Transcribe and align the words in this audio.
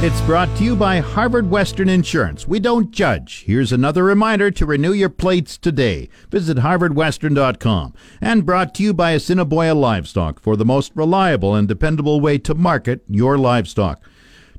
It's 0.00 0.20
brought 0.20 0.54
to 0.58 0.62
you 0.62 0.76
by 0.76 1.00
Harvard 1.00 1.48
Western 1.48 1.88
Insurance. 1.88 2.46
We 2.46 2.60
don't 2.60 2.90
judge. 2.90 3.44
Here's 3.46 3.72
another 3.72 4.04
reminder 4.04 4.50
to 4.50 4.66
renew 4.66 4.92
your 4.92 5.08
plates 5.08 5.56
today. 5.56 6.10
Visit 6.28 6.58
harvardwestern.com. 6.58 7.94
And 8.20 8.44
brought 8.44 8.74
to 8.74 8.82
you 8.82 8.92
by 8.92 9.12
Assiniboia 9.12 9.74
Livestock 9.74 10.38
for 10.38 10.54
the 10.54 10.66
most 10.66 10.92
reliable 10.94 11.54
and 11.54 11.66
dependable 11.66 12.20
way 12.20 12.36
to 12.36 12.54
market 12.54 13.04
your 13.06 13.38
livestock. 13.38 14.02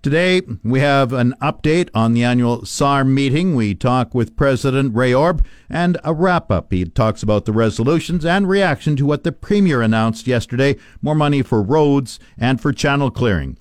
Today, 0.02 0.42
we 0.64 0.80
have 0.80 1.14
an 1.14 1.36
update 1.40 1.92
on 1.94 2.14
the 2.14 2.24
annual 2.24 2.66
SARM 2.66 3.14
meeting. 3.14 3.54
We 3.54 3.76
talk 3.76 4.16
with 4.16 4.36
President 4.36 4.96
Ray 4.96 5.14
Orb 5.14 5.46
and 5.70 6.00
a 6.04 6.16
wrap 6.16 6.50
up. 6.50 6.74
He 6.74 6.84
talks 6.86 7.22
about 7.22 7.46
the 7.46 7.54
resolutions 7.54 8.26
and 8.26 8.50
reaction 8.50 8.96
to 8.96 9.06
what 9.06 9.24
the 9.24 9.32
Premier 9.32 9.84
announced 9.84 10.26
yesterday 10.26 10.78
more 11.00 11.16
money 11.16 11.44
for 11.44 11.62
roads 11.62 12.20
and 12.40 12.60
for 12.60 12.74
channel 12.74 13.12
clearing. 13.12 13.60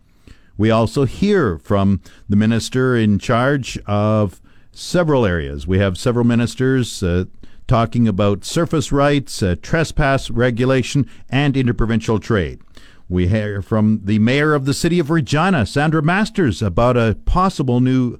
We 0.56 0.70
also 0.70 1.04
hear 1.04 1.58
from 1.58 2.00
the 2.28 2.36
minister 2.36 2.96
in 2.96 3.18
charge 3.18 3.78
of 3.86 4.40
several 4.72 5.26
areas. 5.26 5.66
We 5.66 5.78
have 5.78 5.98
several 5.98 6.24
ministers 6.24 7.02
uh, 7.02 7.24
talking 7.66 8.06
about 8.06 8.44
surface 8.44 8.92
rights, 8.92 9.42
uh, 9.42 9.56
trespass 9.60 10.30
regulation, 10.30 11.08
and 11.28 11.56
interprovincial 11.56 12.18
trade. 12.18 12.60
We 13.08 13.28
hear 13.28 13.62
from 13.62 14.00
the 14.04 14.18
mayor 14.18 14.54
of 14.54 14.64
the 14.64 14.74
city 14.74 14.98
of 14.98 15.10
Regina, 15.10 15.66
Sandra 15.66 16.02
Masters, 16.02 16.62
about 16.62 16.96
a 16.96 17.16
possible 17.24 17.80
new 17.80 18.18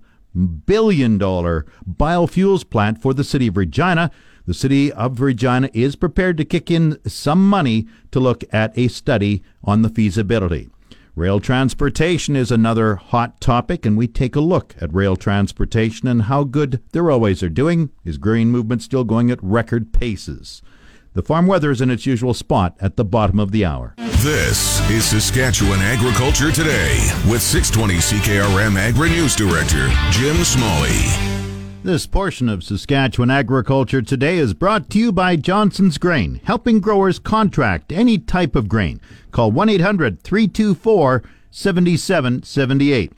billion 0.67 1.19
dollar 1.19 1.67
biofuels 1.89 2.69
plant 2.69 3.01
for 3.01 3.15
the 3.15 3.25
city 3.25 3.49
of 3.49 3.57
Regina. 3.57 4.11
The 4.47 4.55
city 4.55 4.93
of 4.93 5.21
Regina 5.21 5.71
is 5.73 5.97
prepared 5.97 6.37
to 6.37 6.45
kick 6.45 6.71
in 6.71 6.99
some 7.05 7.49
money 7.49 7.87
to 8.13 8.21
look 8.21 8.45
at 8.53 8.77
a 8.79 8.89
study 8.89 9.43
on 9.65 9.83
the 9.83 9.89
feasibility. 9.89 10.69
Rail 11.17 11.41
transportation 11.41 12.37
is 12.37 12.51
another 12.51 12.97
hot 12.97 13.41
topic, 13.41 13.87
and 13.87 13.97
we 13.97 14.07
take 14.07 14.37
a 14.37 14.41
look 14.41 14.75
at 14.83 14.93
rail 14.93 15.17
transportation 15.17 16.07
and 16.07 16.25
how 16.25 16.45
good 16.45 16.83
the 16.93 17.01
railways 17.01 17.43
are 17.43 17.49
doing. 17.49 17.89
Is 18.05 18.19
grain 18.19 18.51
movement 18.51 18.83
still 18.83 19.03
going 19.03 19.31
at 19.31 19.43
record 19.43 19.95
paces? 19.95 20.61
The 21.15 21.23
farm 21.23 21.47
weather 21.47 21.71
is 21.71 21.81
in 21.81 21.89
its 21.89 22.05
usual 22.05 22.35
spot 22.35 22.77
at 22.81 22.97
the 22.97 23.05
bottom 23.05 23.41
of 23.41 23.51
the 23.51 23.65
hour. 23.65 23.95
This 23.97 24.79
is 24.91 25.07
Saskatchewan 25.07 25.81
Agriculture 25.81 26.53
Today 26.53 27.11
with 27.27 27.41
620 27.41 27.95
CKRM 27.95 28.77
Agri 28.77 29.09
News 29.09 29.35
Director 29.35 29.89
Jim 30.11 30.45
Smalley. 30.45 31.36
This 31.87 32.05
portion 32.05 32.49
of 32.49 32.65
Saskatchewan 32.65 33.31
Agriculture 33.31 34.03
Today 34.03 34.39
is 34.39 34.55
brought 34.55 34.91
to 34.91 34.99
you 34.99 35.13
by 35.13 35.37
Johnson's 35.37 35.99
Grain, 35.99 36.41
helping 36.43 36.81
growers 36.81 37.21
contract 37.21 37.93
any 37.93 38.19
type 38.19 38.57
of 38.57 38.69
grain. 38.69 39.01
Call 39.31 39.53
1 39.53 39.69
800 39.69 40.21
324 40.21 41.23
7778. 41.53 43.13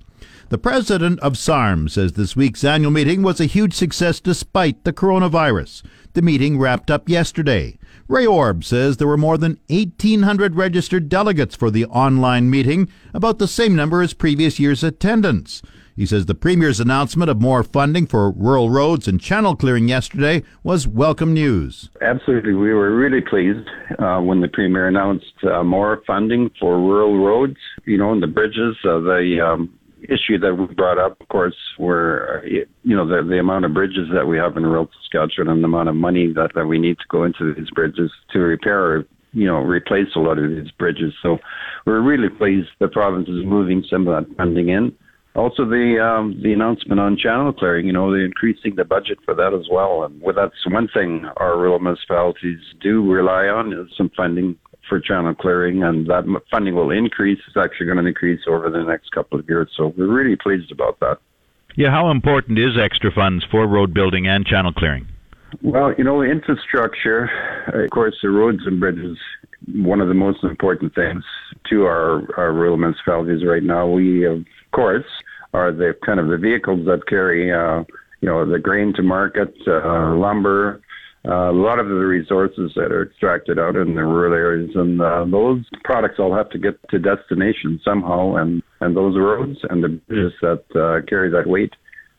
The 0.51 0.59
president 0.59 1.19
of 1.21 1.39
SARM 1.39 1.89
says 1.89 2.13
this 2.13 2.37
week's 2.37 2.63
annual 2.63 2.91
meeting 2.91 3.23
was 3.23 3.41
a 3.41 3.47
huge 3.47 3.73
success 3.73 4.21
despite 4.21 4.85
the 4.85 4.93
coronavirus. 4.93 5.83
The 6.13 6.21
meeting 6.21 6.59
wrapped 6.59 6.91
up 6.91 7.09
yesterday. 7.09 7.79
Ray 8.07 8.27
Orb 8.27 8.65
says 8.65 8.99
there 8.99 9.09
were 9.09 9.17
more 9.17 9.39
than 9.39 9.59
1,800 9.71 10.57
registered 10.57 11.09
delegates 11.09 11.57
for 11.57 11.71
the 11.71 11.87
online 11.87 12.51
meeting, 12.51 12.91
about 13.15 13.39
the 13.39 13.49
same 13.49 13.75
number 13.75 14.03
as 14.03 14.13
previous 14.13 14.61
year's 14.61 14.85
attendance. 14.85 15.63
He 15.99 16.07
says 16.07 16.27
the 16.27 16.35
Premier's 16.37 16.79
announcement 16.79 17.29
of 17.29 17.41
more 17.41 17.65
funding 17.65 18.07
for 18.07 18.31
rural 18.31 18.71
roads 18.71 19.09
and 19.09 19.21
channel 19.21 19.57
clearing 19.57 19.89
yesterday 19.89 20.45
was 20.63 20.87
welcome 20.87 21.35
news. 21.35 21.91
Absolutely. 22.01 22.55
We 22.55 22.73
were 22.73 22.95
really 22.95 23.21
pleased 23.21 23.69
uh, 23.99 24.21
when 24.21 24.41
the 24.41 24.47
Premier 24.47 24.87
announced 24.87 25.35
uh, 25.43 25.65
more 25.65 26.01
funding 26.07 26.53
for 26.61 26.79
rural 26.79 27.19
roads, 27.19 27.57
you 27.85 27.99
know, 27.99 28.13
and 28.13 28.23
the 28.23 28.29
bridges. 28.29 28.77
Uh, 28.85 29.01
the 29.01 29.41
um, 29.45 29.77
issue 30.05 30.39
that 30.39 30.55
we 30.55 30.73
brought 30.73 31.01
up, 31.01 31.21
of 31.21 31.27
course, 31.31 31.57
were, 31.81 32.45
uh, 32.45 32.47
you 32.85 32.95
know, 32.97 33.05
the, 33.05 33.29
the 33.29 33.41
amount 33.41 33.65
of 33.65 33.75
bridges 33.75 34.07
that 34.15 34.29
we 34.29 34.39
have 34.39 34.57
in 34.57 34.63
rural 34.63 34.89
Saskatchewan 35.03 35.49
and 35.49 35.65
the 35.65 35.67
amount 35.67 35.89
of 35.89 35.97
money 35.97 36.33
that, 36.33 36.53
that 36.55 36.67
we 36.67 36.79
need 36.79 36.99
to 36.99 37.05
go 37.09 37.25
into 37.25 37.53
these 37.55 37.71
bridges 37.71 38.13
to 38.31 38.39
repair 38.39 39.05
you 39.33 39.47
know, 39.47 39.57
replace 39.57 40.09
a 40.15 40.21
lot 40.21 40.39
of 40.39 40.49
these 40.49 40.71
bridges. 40.71 41.13
So 41.23 41.39
we're 41.87 42.01
really 42.01 42.31
pleased 42.31 42.69
the 42.79 42.89
province 42.89 43.29
is 43.29 43.45
moving 43.45 43.85
some 43.91 44.07
of 44.07 44.25
that 44.25 44.37
funding 44.37 44.69
in. 44.69 44.97
Also, 45.39 45.65
the 45.65 46.03
um, 46.03 46.39
the 46.43 46.53
announcement 46.53 46.99
on 46.99 47.17
channel 47.17 47.53
clearing, 47.53 47.87
you 47.87 47.93
know, 47.93 48.11
they're 48.11 48.25
increasing 48.25 48.75
the 48.75 48.85
budget 48.85 49.19
for 49.25 49.35
that 49.35 49.55
as 49.55 49.69
well. 49.71 50.03
And 50.03 50.21
well, 50.21 50.35
that's 50.35 50.67
one 50.67 50.89
thing 50.93 51.27
our 51.37 51.57
rural 51.57 51.79
municipalities 51.79 52.59
do 52.83 53.09
rely 53.09 53.47
on 53.47 53.73
is 53.73 53.87
some 53.97 54.11
funding 54.17 54.57
for 54.89 54.99
channel 54.99 55.35
clearing, 55.37 55.85
and 55.85 56.09
that 56.09 56.25
funding 56.51 56.75
will 56.75 56.91
increase. 56.91 57.39
It's 57.47 57.57
actually 57.57 57.87
going 57.87 57.99
to 57.99 58.07
increase 58.07 58.41
over 58.49 58.69
the 58.69 58.83
next 58.83 59.13
couple 59.13 59.39
of 59.39 59.49
years. 59.49 59.71
So 59.77 59.95
we're 59.97 60.13
really 60.13 60.35
pleased 60.35 60.73
about 60.73 60.99
that. 61.01 61.19
Yeah, 61.77 61.91
how 61.91 62.11
important 62.11 62.59
is 62.59 62.77
extra 62.77 63.13
funds 63.13 63.45
for 63.49 63.69
road 63.69 63.95
building 63.95 64.27
and 64.27 64.45
channel 64.45 64.73
clearing? 64.73 65.07
Well, 65.63 65.95
you 65.97 66.03
know, 66.03 66.23
infrastructure, 66.23 67.31
of 67.73 67.91
course, 67.91 68.17
the 68.23 68.31
roads 68.31 68.63
and 68.67 68.81
bridges, 68.81 69.17
one 69.73 70.01
of 70.01 70.09
the 70.09 70.15
most 70.15 70.43
important 70.43 70.97
things 70.97 71.23
to 71.71 71.85
our, 71.85 72.27
our 72.37 72.53
rural 72.53 72.77
municipalities 72.77 73.45
right 73.47 73.63
now. 73.63 73.87
We, 73.87 74.27
of 74.27 74.45
course, 74.73 75.07
are 75.55 75.73
the 75.73 75.95
kind 76.05 76.21
of 76.21 76.29
the 76.29 76.37
vehicles 76.37 76.85
that 76.87 77.07
carry, 77.09 77.53
uh, 77.53 77.85
you 78.21 78.29
know, 78.29 78.51
the 78.51 78.59
grain 78.59 78.93
to 78.95 79.03
market, 79.03 79.55
uh, 79.67 80.15
lumber, 80.15 80.83
uh, 81.27 81.51
a 81.51 81.53
lot 81.53 81.79
of 81.79 81.89
the 81.89 81.95
resources 81.95 82.73
that 82.77 82.93
are 82.93 83.03
extracted 83.03 83.59
out 83.59 83.77
in 83.77 83.95
the 83.95 84.05
rural 84.05 84.33
areas, 84.33 84.71
and 84.75 85.01
uh, 85.03 85.25
those 85.25 85.65
products 85.85 86.15
all 86.19 86.35
have 86.35 86.49
to 86.51 86.59
get 86.59 86.79
to 86.91 86.99
destination 86.99 87.81
somehow, 87.85 88.37
and 88.37 88.63
and 88.81 88.97
those 88.97 89.17
roads 89.17 89.59
and 89.69 89.83
the 89.83 89.89
bridges 89.89 90.33
that 90.41 90.63
uh, 90.77 91.05
carry 91.09 91.29
that 91.29 91.47
weight, 91.47 91.75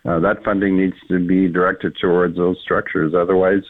uh, 0.05 0.19
that 0.19 0.43
funding 0.43 0.77
needs 0.77 0.95
to 1.07 1.25
be 1.25 1.47
directed 1.47 1.95
towards 1.99 2.35
those 2.35 2.57
structures. 2.61 3.13
Otherwise, 3.15 3.63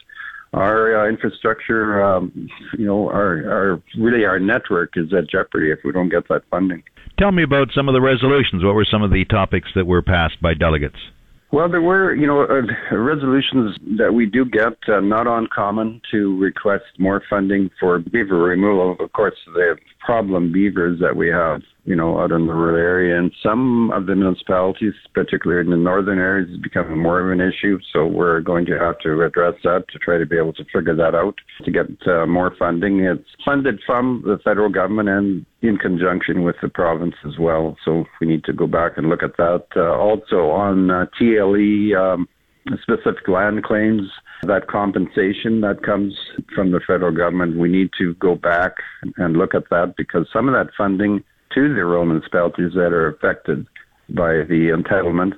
our 0.52 1.06
uh, 1.06 1.08
infrastructure, 1.08 2.02
um, 2.02 2.48
you 2.76 2.86
know, 2.86 3.08
our, 3.08 3.48
our 3.48 3.82
really 3.96 4.24
our 4.24 4.40
network 4.40 4.94
is 4.96 5.12
at 5.14 5.30
jeopardy 5.30 5.70
if 5.70 5.78
we 5.84 5.92
don't 5.92 6.08
get 6.08 6.26
that 6.28 6.42
funding. 6.50 6.82
Tell 7.20 7.32
me 7.32 7.42
about 7.42 7.68
some 7.74 7.86
of 7.86 7.92
the 7.92 8.00
resolutions. 8.00 8.64
What 8.64 8.74
were 8.74 8.86
some 8.90 9.02
of 9.02 9.10
the 9.10 9.26
topics 9.26 9.68
that 9.74 9.86
were 9.86 10.00
passed 10.00 10.40
by 10.40 10.54
delegates? 10.54 10.96
Well, 11.52 11.68
there 11.68 11.82
were, 11.82 12.14
you 12.14 12.26
know, 12.26 12.44
uh, 12.44 12.96
resolutions 12.96 13.76
that 13.98 14.14
we 14.14 14.24
do 14.24 14.46
get, 14.46 14.72
uh, 14.88 15.00
not 15.00 15.26
uncommon 15.26 16.00
to 16.12 16.38
request 16.38 16.84
more 16.98 17.22
funding 17.28 17.68
for 17.78 17.98
beaver 17.98 18.38
removal. 18.38 18.96
Of 18.98 19.12
course, 19.12 19.34
the 19.52 19.76
problem 19.98 20.50
beavers 20.50 20.98
that 21.00 21.14
we 21.14 21.28
have, 21.28 21.60
you 21.90 21.96
know, 21.96 22.20
out 22.20 22.30
in 22.30 22.46
the 22.46 22.54
rural 22.54 22.76
area, 22.76 23.18
and 23.18 23.32
some 23.42 23.90
of 23.90 24.06
the 24.06 24.14
municipalities, 24.14 24.92
particularly 25.12 25.64
in 25.64 25.72
the 25.72 25.76
northern 25.76 26.20
areas, 26.20 26.48
is 26.48 26.56
becoming 26.58 26.96
more 26.96 27.18
of 27.18 27.36
an 27.36 27.44
issue. 27.44 27.80
So 27.92 28.06
we're 28.06 28.40
going 28.42 28.64
to 28.66 28.78
have 28.78 29.00
to 29.00 29.24
address 29.24 29.54
that 29.64 29.86
to 29.88 29.98
try 29.98 30.16
to 30.16 30.24
be 30.24 30.38
able 30.38 30.52
to 30.52 30.64
figure 30.72 30.94
that 30.94 31.16
out 31.16 31.34
to 31.64 31.70
get 31.72 31.86
uh, 32.06 32.26
more 32.26 32.54
funding. 32.56 33.00
It's 33.00 33.28
funded 33.44 33.80
from 33.84 34.22
the 34.24 34.38
federal 34.44 34.68
government 34.68 35.08
and 35.08 35.44
in 35.62 35.78
conjunction 35.78 36.44
with 36.44 36.54
the 36.62 36.68
province 36.68 37.16
as 37.26 37.40
well. 37.40 37.76
So 37.84 38.04
we 38.20 38.28
need 38.28 38.44
to 38.44 38.52
go 38.52 38.68
back 38.68 38.92
and 38.96 39.08
look 39.08 39.24
at 39.24 39.36
that. 39.38 39.64
Uh, 39.74 39.98
also 39.98 40.50
on 40.50 40.92
uh, 40.92 41.06
TLE 41.20 41.96
um, 41.96 42.28
specific 42.82 43.26
land 43.26 43.64
claims, 43.64 44.02
that 44.44 44.68
compensation 44.68 45.60
that 45.62 45.82
comes 45.82 46.14
from 46.54 46.70
the 46.70 46.80
federal 46.86 47.10
government, 47.12 47.58
we 47.58 47.68
need 47.68 47.90
to 47.98 48.14
go 48.14 48.36
back 48.36 48.74
and 49.16 49.36
look 49.36 49.56
at 49.56 49.68
that 49.70 49.94
because 49.96 50.28
some 50.32 50.46
of 50.46 50.54
that 50.54 50.72
funding 50.78 51.24
to 51.54 51.68
the 51.68 51.84
rural 51.84 52.06
municipalities 52.06 52.72
that 52.74 52.92
are 52.92 53.08
affected 53.08 53.66
by 54.08 54.44
the 54.48 54.70
entitlement 54.74 55.32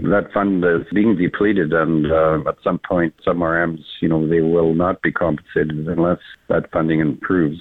that 0.00 0.32
fund 0.32 0.64
is 0.64 0.86
being 0.94 1.16
depleted, 1.16 1.72
and 1.72 2.10
uh, 2.10 2.48
at 2.48 2.56
some 2.62 2.78
point, 2.78 3.14
some 3.24 3.38
RMs, 3.38 3.82
you 4.00 4.08
know, 4.08 4.28
they 4.28 4.40
will 4.40 4.74
not 4.74 5.02
be 5.02 5.10
compensated 5.10 5.88
unless 5.88 6.18
that 6.48 6.70
funding 6.70 7.00
improves. 7.00 7.58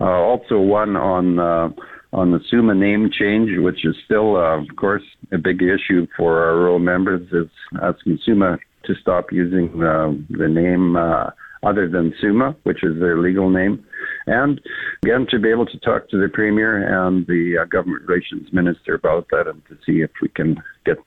Uh, 0.00 0.04
also, 0.04 0.58
one 0.58 0.96
on 0.96 1.38
uh, 1.38 1.68
on 2.12 2.30
the 2.30 2.38
SUMA 2.48 2.74
name 2.74 3.10
change, 3.12 3.50
which 3.58 3.84
is 3.84 3.96
still, 4.04 4.36
uh, 4.36 4.60
of 4.60 4.76
course, 4.76 5.02
a 5.32 5.38
big 5.38 5.62
issue 5.62 6.06
for 6.16 6.44
our 6.44 6.56
rural 6.56 6.78
members, 6.78 7.26
is 7.32 7.50
asking 7.82 8.20
SUMA 8.24 8.58
to 8.84 8.94
stop 9.00 9.32
using 9.32 9.68
uh, 9.82 10.12
the 10.30 10.48
name 10.48 10.94
uh, 10.94 11.30
other 11.64 11.88
than 11.88 12.14
SUMA, 12.20 12.56
which 12.64 12.82
is 12.82 12.98
their 13.00 13.18
legal 13.18 13.50
name. 13.50 13.84
And 14.26 14.60
again, 15.04 15.26
to 15.30 15.38
be 15.38 15.50
able 15.50 15.66
to 15.66 15.78
talk 15.78 16.08
to 16.10 16.20
the 16.20 16.28
Premier 16.28 17.06
and 17.06 17.26
the 17.26 17.58
uh, 17.62 17.64
Government 17.66 18.02
Relations 18.06 18.52
Minister 18.52 18.94
about 18.94 19.26
that 19.30 19.46
and 19.46 19.62
to 19.68 19.76
see 19.86 20.00
if 20.00 20.10
we 20.22 20.28
can 20.28 20.62
get 20.84 20.98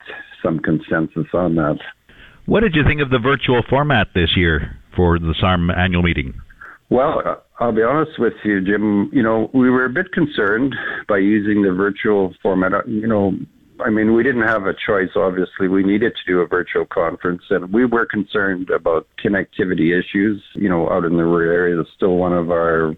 some 0.42 0.58
consensus 0.58 1.26
on 1.32 1.56
that. 1.56 1.78
What 2.46 2.60
did 2.60 2.74
you 2.74 2.82
think 2.84 3.00
of 3.00 3.10
the 3.10 3.18
virtual 3.18 3.62
format 3.68 4.08
this 4.14 4.36
year 4.36 4.78
for 4.96 5.18
the 5.18 5.34
SARM 5.38 5.70
annual 5.70 6.02
meeting? 6.02 6.34
Well, 6.90 7.22
uh, 7.24 7.34
I'll 7.60 7.74
be 7.74 7.82
honest 7.82 8.18
with 8.18 8.32
you, 8.44 8.60
Jim. 8.60 9.10
You 9.12 9.22
know, 9.22 9.50
we 9.52 9.68
were 9.68 9.84
a 9.84 9.90
bit 9.90 10.12
concerned 10.12 10.74
by 11.06 11.18
using 11.18 11.62
the 11.62 11.72
virtual 11.72 12.34
format. 12.42 12.72
Uh, 12.72 12.82
you 12.86 13.06
know, 13.06 13.32
I 13.84 13.90
mean, 13.90 14.14
we 14.14 14.22
didn't 14.22 14.46
have 14.46 14.66
a 14.66 14.74
choice, 14.74 15.10
obviously. 15.16 15.68
We 15.68 15.82
needed 15.82 16.12
to 16.14 16.32
do 16.32 16.40
a 16.40 16.46
virtual 16.46 16.86
conference, 16.86 17.42
and 17.50 17.72
we 17.72 17.84
were 17.84 18.06
concerned 18.06 18.70
about 18.70 19.06
connectivity 19.24 19.98
issues, 19.98 20.42
you 20.54 20.68
know, 20.68 20.88
out 20.90 21.04
in 21.04 21.16
the 21.16 21.24
rural 21.24 21.52
area. 21.52 21.80
It's 21.80 21.90
still 21.94 22.16
one 22.16 22.32
of 22.32 22.50
our 22.50 22.94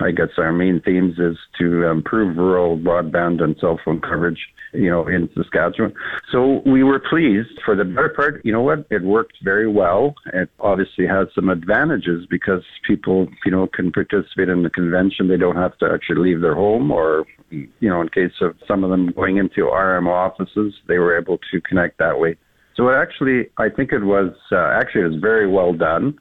I 0.00 0.10
guess 0.10 0.28
our 0.38 0.52
main 0.52 0.80
themes 0.80 1.18
is 1.18 1.36
to 1.58 1.84
improve 1.84 2.36
rural 2.36 2.78
broadband 2.78 3.42
and 3.42 3.56
cell 3.60 3.78
phone 3.84 4.00
coverage, 4.00 4.38
you 4.72 4.90
know, 4.90 5.06
in 5.06 5.28
Saskatchewan. 5.34 5.94
So 6.30 6.62
we 6.66 6.82
were 6.82 7.00
pleased. 7.00 7.60
For 7.64 7.74
the 7.74 7.84
better 7.84 8.08
part, 8.10 8.44
you 8.44 8.52
know 8.52 8.62
what? 8.62 8.86
It 8.90 9.02
worked 9.02 9.38
very 9.42 9.68
well. 9.68 10.14
It 10.32 10.50
obviously 10.60 11.06
has 11.06 11.28
some 11.34 11.48
advantages 11.48 12.26
because 12.30 12.62
people, 12.86 13.28
you 13.44 13.50
know, 13.50 13.66
can 13.66 13.92
participate 13.92 14.48
in 14.48 14.62
the 14.62 14.70
convention. 14.70 15.28
They 15.28 15.36
don't 15.36 15.56
have 15.56 15.76
to 15.78 15.90
actually 15.92 16.30
leave 16.30 16.40
their 16.40 16.54
home 16.54 16.90
or, 16.90 17.26
you 17.50 17.68
know, 17.80 18.00
in 18.00 18.08
case 18.08 18.32
of 18.40 18.56
some 18.66 18.84
of 18.84 18.90
them 18.90 19.12
going 19.12 19.38
into 19.38 19.64
RM 19.66 20.08
offices, 20.08 20.74
they 20.86 20.98
were 20.98 21.18
able 21.18 21.38
to 21.50 21.60
connect 21.60 21.98
that 21.98 22.18
way. 22.18 22.36
So 22.76 22.88
it 22.88 22.94
actually, 22.94 23.50
I 23.58 23.68
think 23.68 23.92
it 23.92 24.04
was, 24.04 24.32
uh, 24.52 24.56
actually, 24.56 25.02
it 25.02 25.08
was 25.08 25.20
very 25.20 25.46
well 25.46 25.72
done. 25.72 26.18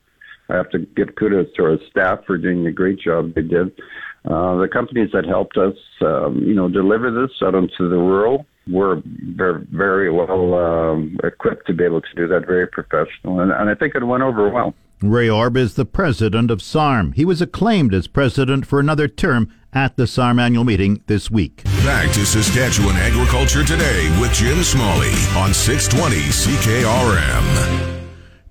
I 0.49 0.55
have 0.55 0.69
to 0.71 0.79
give 0.79 1.15
kudos 1.15 1.47
to 1.55 1.63
our 1.63 1.77
staff 1.89 2.19
for 2.25 2.37
doing 2.37 2.65
a 2.67 2.71
great 2.71 2.99
job 2.99 3.33
they 3.35 3.41
did. 3.41 3.71
Uh, 4.25 4.57
the 4.57 4.67
companies 4.71 5.09
that 5.13 5.25
helped 5.25 5.57
us, 5.57 5.75
um, 6.01 6.43
you 6.45 6.53
know, 6.53 6.67
deliver 6.67 7.09
this 7.11 7.31
out 7.41 7.55
into 7.55 7.89
the 7.89 7.95
rural 7.97 8.45
were 8.67 9.01
very, 9.05 9.65
very 9.71 10.11
well 10.11 10.53
um, 10.55 11.17
equipped 11.23 11.67
to 11.67 11.73
be 11.73 11.83
able 11.83 12.01
to 12.01 12.15
do 12.15 12.27
that, 12.27 12.45
very 12.45 12.67
professional, 12.67 13.39
and, 13.39 13.51
and 13.51 13.69
I 13.69 13.75
think 13.75 13.95
it 13.95 14.03
went 14.03 14.23
over 14.23 14.49
well. 14.49 14.73
Ray 15.01 15.29
Orb 15.29 15.55
is 15.55 15.75
the 15.75 15.85
president 15.85 16.51
of 16.51 16.61
SARM. 16.61 17.13
He 17.13 17.23
was 17.23 17.41
acclaimed 17.41 17.93
as 17.93 18.07
president 18.07 18.65
for 18.65 18.81
another 18.81 19.07
term 19.07 19.49
at 19.71 19.95
the 19.95 20.05
SARM 20.05 20.39
annual 20.39 20.65
meeting 20.65 21.01
this 21.07 21.31
week. 21.31 21.63
Back 21.85 22.11
to 22.13 22.25
Saskatchewan 22.25 22.97
Agriculture 22.97 23.63
Today 23.63 24.09
with 24.19 24.33
Jim 24.33 24.61
Smalley 24.63 25.13
on 25.37 25.53
620 25.53 26.17
CKRM. 26.17 27.98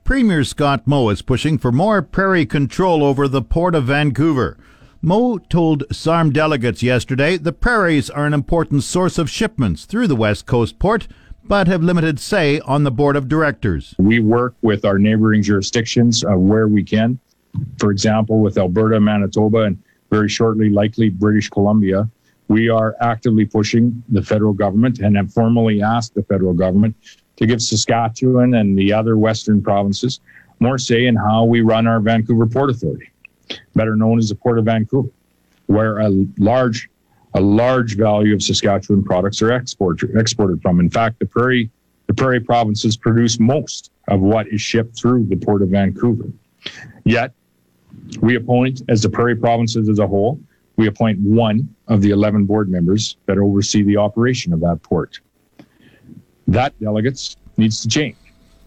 Premier 0.08 0.42
Scott 0.42 0.86
Moe 0.86 1.10
is 1.10 1.20
pushing 1.20 1.58
for 1.58 1.70
more 1.70 2.00
prairie 2.00 2.46
control 2.46 3.04
over 3.04 3.28
the 3.28 3.42
Port 3.42 3.74
of 3.74 3.84
Vancouver. 3.84 4.56
Moe 5.02 5.36
told 5.36 5.84
SARM 5.92 6.32
delegates 6.32 6.82
yesterday 6.82 7.36
the 7.36 7.52
prairies 7.52 8.08
are 8.08 8.24
an 8.24 8.32
important 8.32 8.84
source 8.84 9.18
of 9.18 9.28
shipments 9.28 9.84
through 9.84 10.06
the 10.06 10.16
West 10.16 10.46
Coast 10.46 10.78
port, 10.78 11.08
but 11.44 11.68
have 11.68 11.82
limited 11.82 12.18
say 12.18 12.58
on 12.60 12.84
the 12.84 12.90
board 12.90 13.16
of 13.16 13.28
directors. 13.28 13.94
We 13.98 14.20
work 14.20 14.54
with 14.62 14.86
our 14.86 14.98
neighboring 14.98 15.42
jurisdictions 15.42 16.24
uh, 16.24 16.38
where 16.38 16.68
we 16.68 16.82
can. 16.82 17.20
For 17.78 17.90
example, 17.90 18.40
with 18.40 18.56
Alberta, 18.56 18.98
Manitoba, 18.98 19.64
and 19.64 19.82
very 20.08 20.30
shortly, 20.30 20.70
likely 20.70 21.10
British 21.10 21.50
Columbia, 21.50 22.08
we 22.48 22.70
are 22.70 22.96
actively 23.02 23.44
pushing 23.44 24.02
the 24.08 24.22
federal 24.22 24.54
government 24.54 25.00
and 25.00 25.18
have 25.18 25.30
formally 25.34 25.82
asked 25.82 26.14
the 26.14 26.22
federal 26.22 26.54
government 26.54 26.96
to 27.38 27.46
give 27.46 27.62
Saskatchewan 27.62 28.54
and 28.54 28.76
the 28.76 28.92
other 28.92 29.16
Western 29.16 29.62
provinces 29.62 30.20
more 30.58 30.76
say 30.76 31.06
in 31.06 31.14
how 31.14 31.44
we 31.44 31.60
run 31.60 31.86
our 31.86 32.00
Vancouver 32.00 32.46
Port 32.46 32.68
Authority, 32.68 33.10
better 33.74 33.94
known 33.94 34.18
as 34.18 34.28
the 34.28 34.34
Port 34.34 34.58
of 34.58 34.64
Vancouver, 34.64 35.08
where 35.66 35.98
a 35.98 36.10
large 36.38 36.90
a 37.34 37.40
large 37.40 37.96
value 37.96 38.34
of 38.34 38.42
Saskatchewan 38.42 39.04
products 39.04 39.42
are 39.42 39.52
export, 39.52 40.02
exported 40.16 40.60
from. 40.62 40.80
In 40.80 40.90
fact, 40.90 41.18
the 41.20 41.26
prairie 41.26 41.70
the 42.08 42.14
prairie 42.14 42.40
provinces 42.40 42.96
produce 42.96 43.38
most 43.38 43.92
of 44.08 44.20
what 44.20 44.48
is 44.48 44.60
shipped 44.60 44.98
through 44.98 45.26
the 45.26 45.36
Port 45.36 45.62
of 45.62 45.68
Vancouver. 45.68 46.32
Yet, 47.04 47.32
we 48.20 48.34
appoint, 48.34 48.82
as 48.88 49.02
the 49.02 49.10
prairie 49.10 49.36
provinces 49.36 49.88
as 49.88 49.98
a 49.98 50.06
whole, 50.06 50.40
we 50.76 50.86
appoint 50.86 51.20
one 51.20 51.72
of 51.86 52.00
the 52.00 52.10
11 52.10 52.46
board 52.46 52.70
members 52.70 53.18
that 53.26 53.36
oversee 53.36 53.82
the 53.82 53.98
operation 53.98 54.52
of 54.54 54.60
that 54.60 54.82
port 54.82 55.20
that 56.48 56.78
delegates 56.80 57.36
needs 57.56 57.80
to 57.82 57.88
change. 57.88 58.16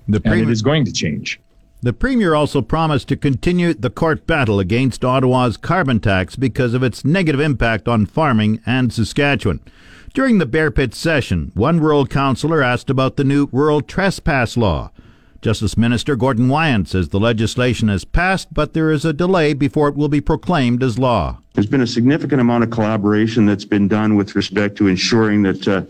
The 0.08 0.20
premier, 0.20 0.40
and 0.40 0.50
it 0.50 0.52
is 0.52 0.62
going 0.62 0.86
to 0.86 0.94
change. 0.94 1.40
The 1.84 1.94
Premier 1.94 2.36
also 2.36 2.62
promised 2.62 3.08
to 3.08 3.18
continue 3.18 3.74
the 3.74 3.90
court 3.90 4.28
battle 4.28 4.60
against 4.60 5.04
Ottawa's 5.04 5.58
carbon 5.58 6.00
tax 6.00 6.36
because 6.36 6.76
of 6.76 6.84
its 6.84 7.04
negative 7.04 7.42
impact 7.42 7.88
on 7.88 8.06
farming 8.06 8.62
and 8.68 8.94
Saskatchewan. 8.94 9.62
During 10.14 10.38
the 10.38 10.46
Bear 10.46 10.70
Pit 10.70 10.94
session, 10.94 11.52
one 11.56 11.80
rural 11.80 12.06
councillor 12.06 12.62
asked 12.62 12.92
about 12.92 13.16
the 13.16 13.24
new 13.24 13.50
rural 13.52 13.82
trespass 13.82 14.56
law. 14.58 14.92
Justice 15.42 15.76
Minister 15.76 16.16
Gordon 16.16 16.50
Wyant 16.50 16.88
says 16.88 17.10
the 17.10 17.20
legislation 17.20 17.88
has 17.88 18.06
passed, 18.06 18.54
but 18.54 18.74
there 18.74 18.92
is 18.92 19.04
a 19.04 19.12
delay 19.12 19.56
before 19.56 19.88
it 19.88 19.96
will 19.96 20.08
be 20.08 20.22
proclaimed 20.22 20.84
as 20.84 21.00
law. 21.00 21.40
There's 21.54 21.66
been 21.66 21.82
a 21.82 21.88
significant 21.88 22.40
amount 22.42 22.64
of 22.64 22.70
collaboration 22.70 23.48
that's 23.48 23.66
been 23.66 23.88
done 23.88 24.16
with 24.16 24.36
respect 24.36 24.76
to 24.78 24.88
ensuring 24.88 25.42
that, 25.44 25.68
uh, 25.68 25.82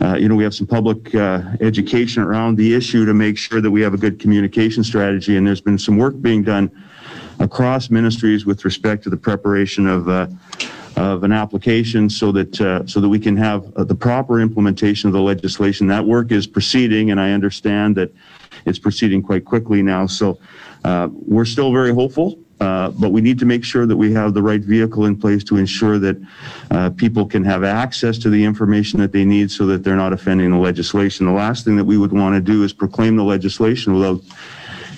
uh, 0.00 0.16
you 0.16 0.28
know, 0.28 0.34
we 0.34 0.44
have 0.44 0.54
some 0.54 0.66
public 0.66 1.14
uh, 1.14 1.42
education 1.60 2.22
around 2.22 2.56
the 2.56 2.74
issue 2.74 3.04
to 3.04 3.14
make 3.14 3.38
sure 3.38 3.60
that 3.60 3.70
we 3.70 3.80
have 3.80 3.94
a 3.94 3.98
good 3.98 4.18
communication 4.18 4.84
strategy. 4.84 5.36
And 5.36 5.46
there's 5.46 5.60
been 5.60 5.78
some 5.78 5.96
work 5.96 6.20
being 6.20 6.42
done 6.42 6.70
across 7.40 7.90
ministries 7.90 8.46
with 8.46 8.64
respect 8.64 9.02
to 9.04 9.10
the 9.10 9.16
preparation 9.16 9.86
of 9.86 10.08
uh, 10.08 10.26
of 10.96 11.24
an 11.24 11.32
application 11.32 12.08
so 12.08 12.30
that 12.30 12.60
uh, 12.60 12.86
so 12.86 13.00
that 13.00 13.08
we 13.08 13.18
can 13.18 13.36
have 13.36 13.72
uh, 13.74 13.84
the 13.84 13.94
proper 13.94 14.40
implementation 14.40 15.08
of 15.08 15.12
the 15.12 15.20
legislation. 15.20 15.86
That 15.88 16.04
work 16.04 16.30
is 16.30 16.46
proceeding, 16.46 17.10
and 17.10 17.20
I 17.20 17.32
understand 17.32 17.96
that 17.96 18.12
it's 18.64 18.78
proceeding 18.78 19.22
quite 19.22 19.44
quickly 19.44 19.82
now. 19.82 20.06
So 20.06 20.38
uh, 20.84 21.08
we're 21.10 21.44
still 21.44 21.72
very 21.72 21.92
hopeful. 21.92 22.38
Uh, 22.60 22.90
but 22.90 23.10
we 23.10 23.20
need 23.20 23.38
to 23.38 23.44
make 23.44 23.64
sure 23.64 23.86
that 23.86 23.96
we 23.96 24.12
have 24.12 24.32
the 24.32 24.42
right 24.42 24.60
vehicle 24.60 25.06
in 25.06 25.16
place 25.16 25.42
to 25.44 25.56
ensure 25.56 25.98
that 25.98 26.16
uh, 26.70 26.90
people 26.90 27.26
can 27.26 27.44
have 27.44 27.64
access 27.64 28.16
to 28.18 28.30
the 28.30 28.44
information 28.44 29.00
that 29.00 29.12
they 29.12 29.24
need 29.24 29.50
so 29.50 29.66
that 29.66 29.82
they're 29.82 29.96
not 29.96 30.12
offending 30.12 30.50
the 30.50 30.56
legislation. 30.56 31.26
The 31.26 31.32
last 31.32 31.64
thing 31.64 31.76
that 31.76 31.84
we 31.84 31.98
would 31.98 32.12
want 32.12 32.34
to 32.34 32.40
do 32.40 32.62
is 32.62 32.72
proclaim 32.72 33.16
the 33.16 33.24
legislation 33.24 33.94
without 33.94 34.20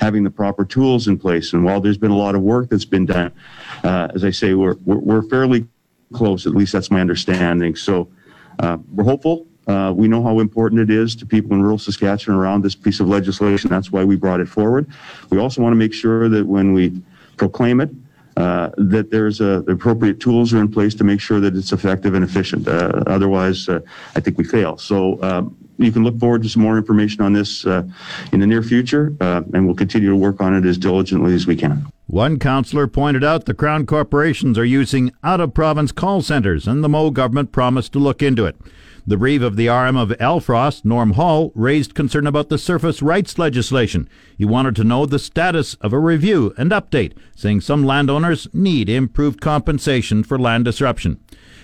having 0.01 0.23
the 0.23 0.31
proper 0.31 0.65
tools 0.65 1.09
in 1.09 1.19
place. 1.19 1.55
And 1.55 1.65
while 1.65 1.81
there's 1.81 1.97
been 1.97 2.11
a 2.11 2.17
lot 2.17 2.35
of 2.35 2.43
work 2.43 2.69
that's 2.69 2.85
been 2.85 3.07
done, 3.07 3.33
uh, 3.83 4.09
as 4.15 4.25
I 4.25 4.31
say, 4.31 4.55
we're, 4.55 4.77
we're, 4.85 4.99
we're, 4.99 5.23
fairly 5.23 5.67
close. 6.13 6.47
At 6.47 6.55
least 6.55 6.73
that's 6.73 6.91
my 6.91 7.01
understanding. 7.01 7.75
So 7.75 8.09
uh, 8.59 8.79
we're 8.93 9.05
hopeful. 9.05 9.47
Uh, 9.67 9.93
we 9.97 10.07
know 10.07 10.23
how 10.23 10.39
important 10.39 10.81
it 10.81 10.91
is 10.91 11.17
to 11.17 11.27
people 11.27 11.53
in 11.53 11.63
rural 11.63 11.79
Saskatchewan 11.79 12.39
around 12.39 12.63
this 12.63 12.77
piece 12.77 13.01
of 13.01 13.09
legislation. 13.09 13.69
That's 13.71 13.91
why 13.91 14.05
we 14.05 14.15
brought 14.15 14.41
it 14.41 14.49
forward. 14.49 14.87
We 15.31 15.39
also 15.39 15.61
want 15.63 15.73
to 15.73 15.77
make 15.77 15.93
sure 15.93 16.29
that 16.29 16.47
when 16.47 16.73
we 16.73 17.03
proclaim 17.37 17.81
it, 17.81 17.91
uh, 18.37 18.71
that 18.77 19.11
there's 19.11 19.41
a, 19.41 19.63
the 19.63 19.73
appropriate 19.73 20.21
tools 20.21 20.53
are 20.53 20.61
in 20.61 20.71
place 20.71 20.95
to 20.95 21.05
make 21.05 21.21
sure 21.21 21.41
that 21.41 21.57
it's 21.57 21.73
effective 21.73 22.15
and 22.15 22.25
efficient. 22.25 22.69
Uh, 22.69 23.03
otherwise, 23.07 23.69
uh, 23.69 23.81
I 24.15 24.21
think 24.21 24.37
we 24.37 24.45
fail. 24.45 24.77
So 24.77 25.23
um, 25.23 25.57
you 25.79 25.91
can 25.91 26.05
look 26.05 26.19
forward 26.19 26.43
to 26.43 26.49
some 26.49 26.63
more 26.63 26.77
information 26.77 27.23
on 27.23 27.33
this 27.33 27.67
uh, 27.67 27.85
in 28.33 28.41
the 28.41 28.47
near 28.47 28.63
future, 28.63 29.15
uh, 29.21 29.43
and 29.55 29.67
we'll 29.67 29.75
continue 29.75 30.11
to 30.11 30.17
work 30.17 30.41
on 30.41 30.55
it 30.55 30.67
as 30.67 30.77
diligently 30.79 31.35
as 31.35 31.47
we 31.47 31.57
can. 31.57 31.87
One 32.07 32.39
councillor 32.39 32.87
pointed 32.87 33.25
out 33.25 33.47
the 33.47 33.55
Crown 33.55 33.87
corporations 33.87 34.59
are 34.59 34.65
using 34.65 35.13
out 35.25 35.41
of 35.41 35.55
province 35.55 35.93
call 35.93 36.23
centres, 36.23 36.67
and 36.67 36.85
the 36.85 36.89
Moe 36.89 37.11
government 37.11 37.53
promised 37.53 37.93
to 37.95 37.99
look 37.99 38.23
into 38.23 38.45
it. 38.45 38.57
The 39.09 39.19
reeve 39.19 39.43
of 39.43 39.55
the 39.55 39.69
RM 39.69 39.97
of 39.97 40.09
Elfros, 40.19 40.85
Norm 40.85 41.13
Hall, 41.13 41.53
raised 41.55 41.95
concern 41.95 42.27
about 42.27 42.49
the 42.49 42.59
surface 42.59 43.01
rights 43.01 43.39
legislation. 43.39 44.09
He 44.37 44.45
wanted 44.45 44.75
to 44.77 44.85
know 44.85 45.07
the 45.07 45.21
status 45.21 45.75
of 45.75 45.93
a 45.93 45.99
review 46.01 46.53
and 46.59 46.73
update, 46.73 47.13
saying 47.37 47.61
some 47.61 47.85
landowners 47.85 48.49
need 48.53 48.89
improved 48.89 49.41
compensation 49.41 50.25
for 50.25 50.41
land 50.41 50.65
disruption. 50.65 51.21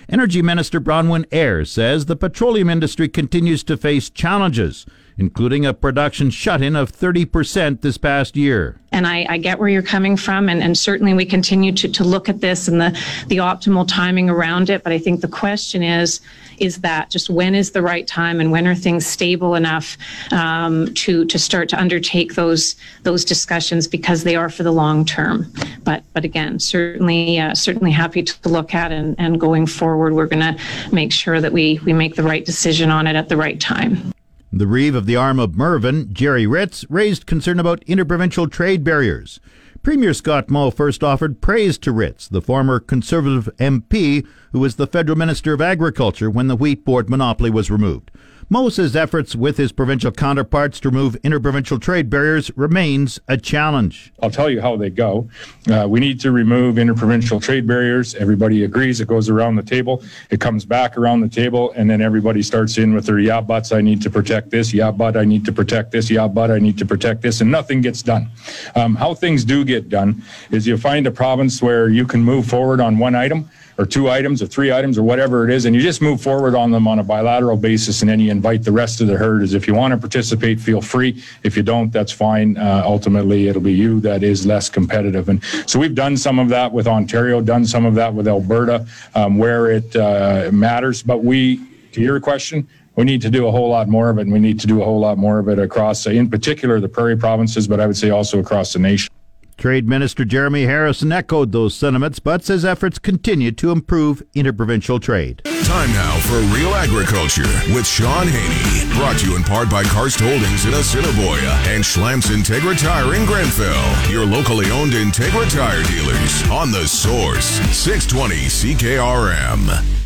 Energy 0.07 0.41
Minister 0.41 0.79
Bronwyn 0.79 1.25
Eyre 1.33 1.65
says 1.65 2.05
the 2.05 2.15
petroleum 2.15 2.69
industry 2.69 3.09
continues 3.09 3.61
to 3.65 3.75
face 3.75 4.09
challenges. 4.09 4.85
Including 5.17 5.65
a 5.65 5.73
production 5.73 6.29
shut 6.29 6.61
in 6.61 6.75
of 6.75 6.91
30% 6.91 7.81
this 7.81 7.97
past 7.97 8.35
year. 8.35 8.79
And 8.91 9.07
I, 9.07 9.25
I, 9.27 9.37
get 9.37 9.57
where 9.57 9.69
you're 9.69 9.81
coming 9.81 10.15
from, 10.15 10.49
and, 10.49 10.61
and 10.61 10.77
certainly 10.77 11.15
we 11.15 11.25
continue 11.25 11.71
to, 11.71 11.87
to 11.87 12.03
look 12.03 12.29
at 12.29 12.41
this 12.41 12.67
and 12.67 12.79
the, 12.79 12.91
the 13.27 13.37
optimal 13.37 13.87
timing 13.87 14.29
around 14.29 14.69
it. 14.69 14.83
But 14.83 14.93
I 14.93 14.99
think 14.99 15.21
the 15.21 15.27
question 15.27 15.81
is, 15.81 16.21
is 16.59 16.81
that 16.81 17.09
just 17.09 17.29
when 17.29 17.55
is 17.55 17.71
the 17.71 17.81
right 17.81 18.05
time 18.07 18.39
and 18.39 18.51
when 18.51 18.67
are 18.67 18.75
things 18.75 19.05
stable 19.05 19.55
enough 19.55 19.97
um, 20.31 20.93
to 20.93 21.25
to 21.25 21.39
start 21.39 21.69
to 21.69 21.79
undertake 21.79 22.35
those 22.35 22.75
those 23.03 23.25
discussions 23.25 23.87
because 23.87 24.23
they 24.23 24.35
are 24.35 24.49
for 24.49 24.63
the 24.63 24.71
long 24.71 25.05
term. 25.05 25.51
But 25.83 26.03
but 26.13 26.23
again, 26.23 26.59
certainly 26.59 27.39
uh, 27.39 27.55
certainly 27.55 27.91
happy 27.91 28.23
to 28.23 28.49
look 28.49 28.73
at 28.75 28.91
and, 28.91 29.15
and 29.17 29.39
going 29.39 29.65
forward, 29.65 30.13
we're 30.13 30.27
going 30.27 30.55
to 30.55 30.63
make 30.91 31.11
sure 31.11 31.41
that 31.41 31.51
we 31.51 31.79
we 31.85 31.93
make 31.93 32.15
the 32.15 32.23
right 32.23 32.45
decision 32.45 32.91
on 32.91 33.07
it 33.07 33.15
at 33.15 33.29
the 33.29 33.37
right 33.37 33.59
time. 33.59 34.12
The 34.55 34.67
reeve 34.67 34.93
of 34.93 35.07
the 35.07 35.15
RM 35.15 35.39
of 35.39 35.57
Mervin, 35.57 36.13
Jerry 36.13 36.45
Ritz, 36.45 36.85
raised 36.87 37.25
concern 37.25 37.59
about 37.59 37.81
interprovincial 37.87 38.47
trade 38.47 38.83
barriers. 38.83 39.39
Premier 39.81 40.13
Scott 40.13 40.47
Moe 40.47 40.69
first 40.69 41.03
offered 41.03 41.41
praise 41.41 41.79
to 41.79 41.91
Ritz, 41.91 42.27
the 42.27 42.39
former 42.39 42.79
Conservative 42.79 43.49
MP 43.57 44.23
who 44.51 44.59
was 44.59 44.75
the 44.75 44.85
federal 44.85 45.17
minister 45.17 45.53
of 45.53 45.61
agriculture 45.61 46.29
when 46.29 46.49
the 46.49 46.55
wheat 46.55 46.85
board 46.85 47.09
monopoly 47.09 47.49
was 47.49 47.71
removed. 47.71 48.11
Moe's 48.49 48.95
efforts 48.95 49.35
with 49.35 49.57
his 49.57 49.71
provincial 49.71 50.11
counterparts 50.11 50.79
to 50.81 50.89
remove 50.89 51.15
interprovincial 51.23 51.79
trade 51.79 52.09
barriers 52.09 52.51
remains 52.55 53.19
a 53.27 53.37
challenge. 53.37 54.11
I'll 54.21 54.31
tell 54.31 54.49
you 54.49 54.61
how 54.61 54.75
they 54.75 54.89
go. 54.89 55.29
Uh, 55.71 55.87
we 55.89 55.99
need 55.99 56.19
to 56.21 56.31
remove 56.31 56.77
interprovincial 56.77 57.39
trade 57.39 57.65
barriers. 57.65 58.15
Everybody 58.15 58.63
agrees. 58.63 58.99
It 58.99 59.07
goes 59.07 59.29
around 59.29 59.55
the 59.55 59.63
table. 59.63 60.03
It 60.29 60.39
comes 60.39 60.65
back 60.65 60.97
around 60.97 61.21
the 61.21 61.29
table, 61.29 61.71
and 61.75 61.89
then 61.89 62.01
everybody 62.01 62.41
starts 62.41 62.77
in 62.77 62.93
with 62.93 63.05
their 63.05 63.19
yeah 63.19 63.41
buts. 63.41 63.71
I 63.71 63.81
need 63.81 64.01
to 64.01 64.09
protect 64.09 64.49
this. 64.49 64.73
Yeah, 64.73 64.91
but 64.91 65.17
I 65.17 65.23
need 65.23 65.45
to 65.45 65.51
protect 65.51 65.91
this. 65.91 66.09
Yeah, 66.09 66.27
but 66.27 66.51
I 66.51 66.59
need 66.59 66.77
to 66.79 66.85
protect 66.85 67.21
this, 67.21 67.41
and 67.41 67.49
nothing 67.49 67.81
gets 67.81 68.01
done. 68.01 68.29
Um, 68.75 68.95
how 68.95 69.13
things 69.13 69.45
do 69.45 69.63
get 69.63 69.89
done 69.89 70.21
is 70.51 70.67
you 70.67 70.77
find 70.77 71.07
a 71.07 71.11
province 71.11 71.61
where 71.61 71.89
you 71.89 72.05
can 72.05 72.21
move 72.21 72.47
forward 72.47 72.81
on 72.81 72.97
one 72.97 73.15
item 73.15 73.49
or 73.77 73.85
two 73.85 74.09
items 74.09 74.41
or 74.41 74.45
three 74.45 74.71
items 74.71 74.97
or 74.97 75.03
whatever 75.03 75.43
it 75.43 75.53
is, 75.53 75.65
and 75.65 75.75
you 75.75 75.81
just 75.81 76.01
move 76.01 76.21
forward 76.21 76.55
on 76.55 76.71
them 76.71 76.87
on 76.87 76.99
a 76.99 77.03
bilateral 77.03 77.57
basis, 77.57 78.01
and 78.01 78.09
then 78.09 78.19
you 78.19 78.29
invite 78.33 78.63
the 78.63 78.71
rest 78.71 78.99
of 78.99 79.07
the 79.07 79.15
herd. 79.15 79.43
is 79.43 79.53
if 79.53 79.67
you 79.67 79.73
want 79.73 79.93
to 79.93 79.97
participate, 79.97 80.59
feel 80.59 80.81
free. 80.81 81.23
If 81.43 81.55
you 81.55 81.63
don't, 81.63 81.89
that's 81.93 82.11
fine. 82.11 82.57
Uh, 82.57 82.83
ultimately, 82.83 83.47
it'll 83.47 83.61
be 83.61 83.73
you 83.73 84.01
that 84.01 84.23
is 84.23 84.45
less 84.45 84.69
competitive, 84.69 85.29
and 85.29 85.41
so 85.65 85.79
we've 85.79 85.95
done 85.95 86.17
some 86.17 86.37
of 86.39 86.49
that 86.49 86.71
with 86.71 86.87
Ontario, 86.87 87.39
done 87.39 87.65
some 87.65 87.85
of 87.85 87.95
that 87.95 88.13
with 88.13 88.27
Alberta, 88.27 88.85
um, 89.15 89.37
where 89.37 89.71
it 89.71 89.95
uh, 89.95 90.49
matters. 90.51 91.01
But 91.01 91.23
we, 91.23 91.61
to 91.93 92.01
your 92.01 92.19
question, 92.19 92.67
we 92.95 93.05
need 93.05 93.21
to 93.21 93.29
do 93.29 93.47
a 93.47 93.51
whole 93.51 93.69
lot 93.69 93.87
more 93.87 94.09
of 94.09 94.17
it, 94.17 94.23
and 94.23 94.33
we 94.33 94.39
need 94.39 94.59
to 94.59 94.67
do 94.67 94.81
a 94.81 94.85
whole 94.85 94.99
lot 94.99 95.17
more 95.17 95.39
of 95.39 95.47
it 95.47 95.59
across, 95.59 96.05
uh, 96.05 96.11
in 96.11 96.29
particular, 96.29 96.79
the 96.79 96.89
prairie 96.89 97.17
provinces, 97.17 97.67
but 97.67 97.79
I 97.79 97.87
would 97.87 97.97
say 97.97 98.09
also 98.09 98.39
across 98.39 98.73
the 98.73 98.79
nation. 98.79 99.12
Trade 99.57 99.87
Minister 99.87 100.25
Jeremy 100.25 100.65
Harrison 100.65 101.11
echoed 101.11 101.51
those 101.51 101.75
sentiments, 101.75 102.19
but 102.19 102.43
says 102.43 102.65
efforts 102.65 102.99
continue 102.99 103.51
to 103.51 103.71
improve 103.71 104.23
interprovincial 104.33 104.99
trade. 104.99 105.41
Time 105.63 105.91
now 105.93 106.17
for 106.19 106.39
Real 106.55 106.73
Agriculture 106.75 107.47
with 107.73 107.87
Shaun 107.87 108.27
Haney. 108.27 108.93
Brought 108.95 109.19
to 109.19 109.29
you 109.29 109.35
in 109.35 109.43
part 109.43 109.69
by 109.69 109.83
Karst 109.83 110.19
Holdings 110.19 110.65
in 110.65 110.73
Assiniboia 110.73 111.53
and 111.67 111.83
Schlamps 111.83 112.29
Integra 112.29 112.77
Tire 112.79 113.15
in 113.15 113.25
Grenfell. 113.25 114.11
Your 114.11 114.25
locally 114.25 114.69
owned 114.71 114.93
Integra 114.93 115.49
Tire 115.49 115.83
dealers 115.83 116.49
on 116.49 116.71
the 116.71 116.87
source 116.87 117.45
620 117.45 118.45
CKRM. 118.47 120.02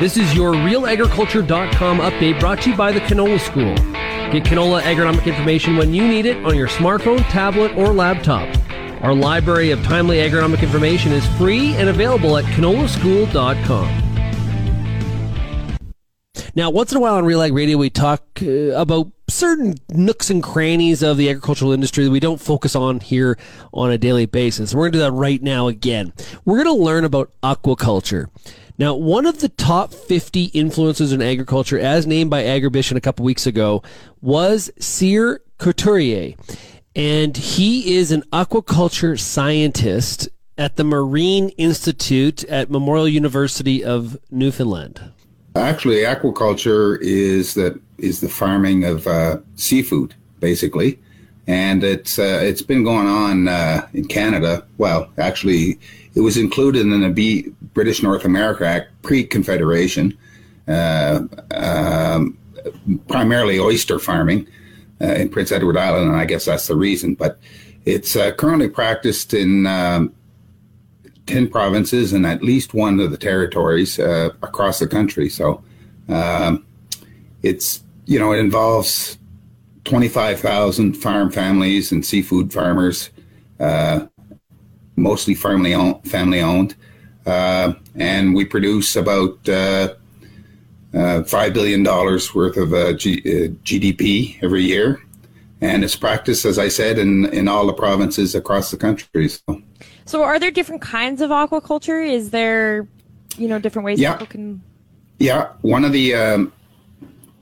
This 0.00 0.16
is 0.16 0.34
your 0.34 0.54
RealAgriculture.com 0.54 1.98
update 1.98 2.40
brought 2.40 2.60
to 2.62 2.70
you 2.70 2.76
by 2.76 2.90
the 2.90 2.98
Canola 2.98 3.38
School. 3.38 3.76
Get 4.32 4.42
canola 4.42 4.82
agronomic 4.82 5.24
information 5.24 5.76
when 5.76 5.94
you 5.94 6.08
need 6.08 6.26
it 6.26 6.44
on 6.44 6.56
your 6.56 6.66
smartphone, 6.66 7.20
tablet, 7.30 7.76
or 7.76 7.94
laptop. 7.94 8.48
Our 9.04 9.14
library 9.14 9.70
of 9.70 9.80
timely 9.84 10.16
agronomic 10.16 10.64
information 10.64 11.12
is 11.12 11.24
free 11.38 11.76
and 11.76 11.88
available 11.88 12.36
at 12.36 12.44
canolaschool.com. 12.46 14.00
Now, 16.56 16.70
once 16.70 16.90
in 16.90 16.98
a 16.98 17.00
while 17.00 17.14
on 17.14 17.24
Real 17.24 17.42
Ag 17.42 17.52
Radio, 17.52 17.78
we 17.78 17.88
talk 17.88 18.24
uh, 18.42 18.72
about 18.72 19.12
certain 19.28 19.76
nooks 19.90 20.28
and 20.28 20.42
crannies 20.42 21.04
of 21.04 21.18
the 21.18 21.30
agricultural 21.30 21.70
industry 21.70 22.02
that 22.02 22.10
we 22.10 22.20
don't 22.20 22.40
focus 22.40 22.74
on 22.74 22.98
here 22.98 23.38
on 23.72 23.92
a 23.92 23.98
daily 23.98 24.26
basis. 24.26 24.74
We're 24.74 24.82
going 24.82 24.92
to 24.92 24.98
do 24.98 25.02
that 25.04 25.12
right 25.12 25.40
now 25.40 25.68
again. 25.68 26.12
We're 26.44 26.62
going 26.62 26.76
to 26.76 26.82
learn 26.82 27.04
about 27.04 27.30
aquaculture. 27.44 28.26
Now, 28.76 28.94
one 28.94 29.24
of 29.24 29.40
the 29.40 29.48
top 29.48 29.94
50 29.94 30.46
influences 30.46 31.12
in 31.12 31.22
agriculture, 31.22 31.78
as 31.78 32.06
named 32.06 32.30
by 32.30 32.42
Agribition 32.42 32.96
a 32.96 33.00
couple 33.00 33.24
weeks 33.24 33.46
ago, 33.46 33.82
was 34.20 34.70
Cyr 34.80 35.40
Couturier. 35.58 36.34
And 36.96 37.36
he 37.36 37.96
is 37.96 38.10
an 38.10 38.22
aquaculture 38.32 39.18
scientist 39.18 40.28
at 40.58 40.74
the 40.76 40.84
Marine 40.84 41.50
Institute 41.50 42.42
at 42.44 42.70
Memorial 42.70 43.08
University 43.08 43.84
of 43.84 44.16
Newfoundland. 44.30 45.12
Actually, 45.54 45.98
aquaculture 45.98 46.98
is 47.00 47.54
the 47.54 47.80
is 47.98 48.20
the 48.20 48.28
farming 48.28 48.84
of 48.84 49.06
uh, 49.06 49.38
seafood, 49.54 50.14
basically, 50.40 50.98
and 51.46 51.84
it's 51.84 52.18
uh, 52.18 52.40
it's 52.42 52.62
been 52.62 52.82
going 52.82 53.06
on 53.06 53.46
uh, 53.46 53.86
in 53.92 54.06
Canada. 54.06 54.66
Well, 54.78 55.10
actually, 55.16 55.78
it 56.14 56.20
was 56.20 56.36
included 56.36 56.82
in 56.82 57.00
the 57.00 57.08
B- 57.08 57.52
British 57.74 58.02
North 58.02 58.24
America 58.24 58.66
Act 58.66 58.90
pre-Confederation, 59.02 60.16
uh, 60.68 61.20
um, 61.52 62.38
primarily 63.08 63.58
oyster 63.58 63.98
farming 63.98 64.46
uh, 65.00 65.06
in 65.06 65.28
Prince 65.28 65.52
Edward 65.52 65.76
Island, 65.76 66.08
and 66.08 66.16
I 66.16 66.24
guess 66.24 66.44
that's 66.44 66.68
the 66.68 66.76
reason. 66.76 67.14
But 67.14 67.38
it's 67.84 68.16
uh, 68.16 68.32
currently 68.32 68.68
practiced 68.68 69.34
in 69.34 69.66
um, 69.66 70.14
10 71.26 71.48
provinces 71.48 72.12
and 72.12 72.26
at 72.26 72.42
least 72.42 72.74
one 72.74 73.00
of 73.00 73.10
the 73.10 73.16
territories 73.16 73.98
uh, 73.98 74.30
across 74.42 74.78
the 74.78 74.86
country. 74.86 75.28
So 75.28 75.62
um, 76.08 76.64
it's, 77.42 77.82
you 78.06 78.18
know, 78.18 78.32
it 78.32 78.38
involves 78.38 79.18
25,000 79.84 80.94
farm 80.94 81.30
families 81.30 81.92
and 81.92 82.04
seafood 82.04 82.52
farmers 82.52 83.10
uh, 83.60 84.06
mostly 84.96 85.34
family 85.34 85.74
owned, 85.74 86.08
family 86.08 86.40
owned, 86.40 86.74
uh, 87.26 87.72
and 87.94 88.34
we 88.34 88.44
produce 88.44 88.96
about 88.96 89.48
uh, 89.48 89.94
uh, 90.94 91.22
five 91.24 91.54
billion 91.54 91.82
dollars 91.82 92.34
worth 92.34 92.56
of 92.56 92.72
uh, 92.72 92.92
G- 92.92 93.20
uh, 93.20 93.48
GDP 93.64 94.42
every 94.42 94.62
year, 94.62 95.02
and 95.60 95.84
it's 95.84 95.96
practiced, 95.96 96.44
as 96.44 96.58
I 96.58 96.68
said, 96.68 96.98
in 96.98 97.26
in 97.26 97.48
all 97.48 97.66
the 97.66 97.72
provinces 97.72 98.34
across 98.34 98.70
the 98.70 98.76
country. 98.76 99.28
So, 99.28 99.62
so 100.04 100.22
are 100.22 100.38
there 100.38 100.50
different 100.50 100.82
kinds 100.82 101.20
of 101.20 101.30
aquaculture? 101.30 102.06
Is 102.06 102.30
there, 102.30 102.86
you 103.36 103.48
know, 103.48 103.58
different 103.58 103.86
ways 103.86 103.98
yeah. 103.98 104.12
people 104.12 104.26
can? 104.26 104.62
Yeah, 105.18 105.52
one 105.62 105.84
of 105.84 105.92
the 105.92 106.14
um, 106.14 106.52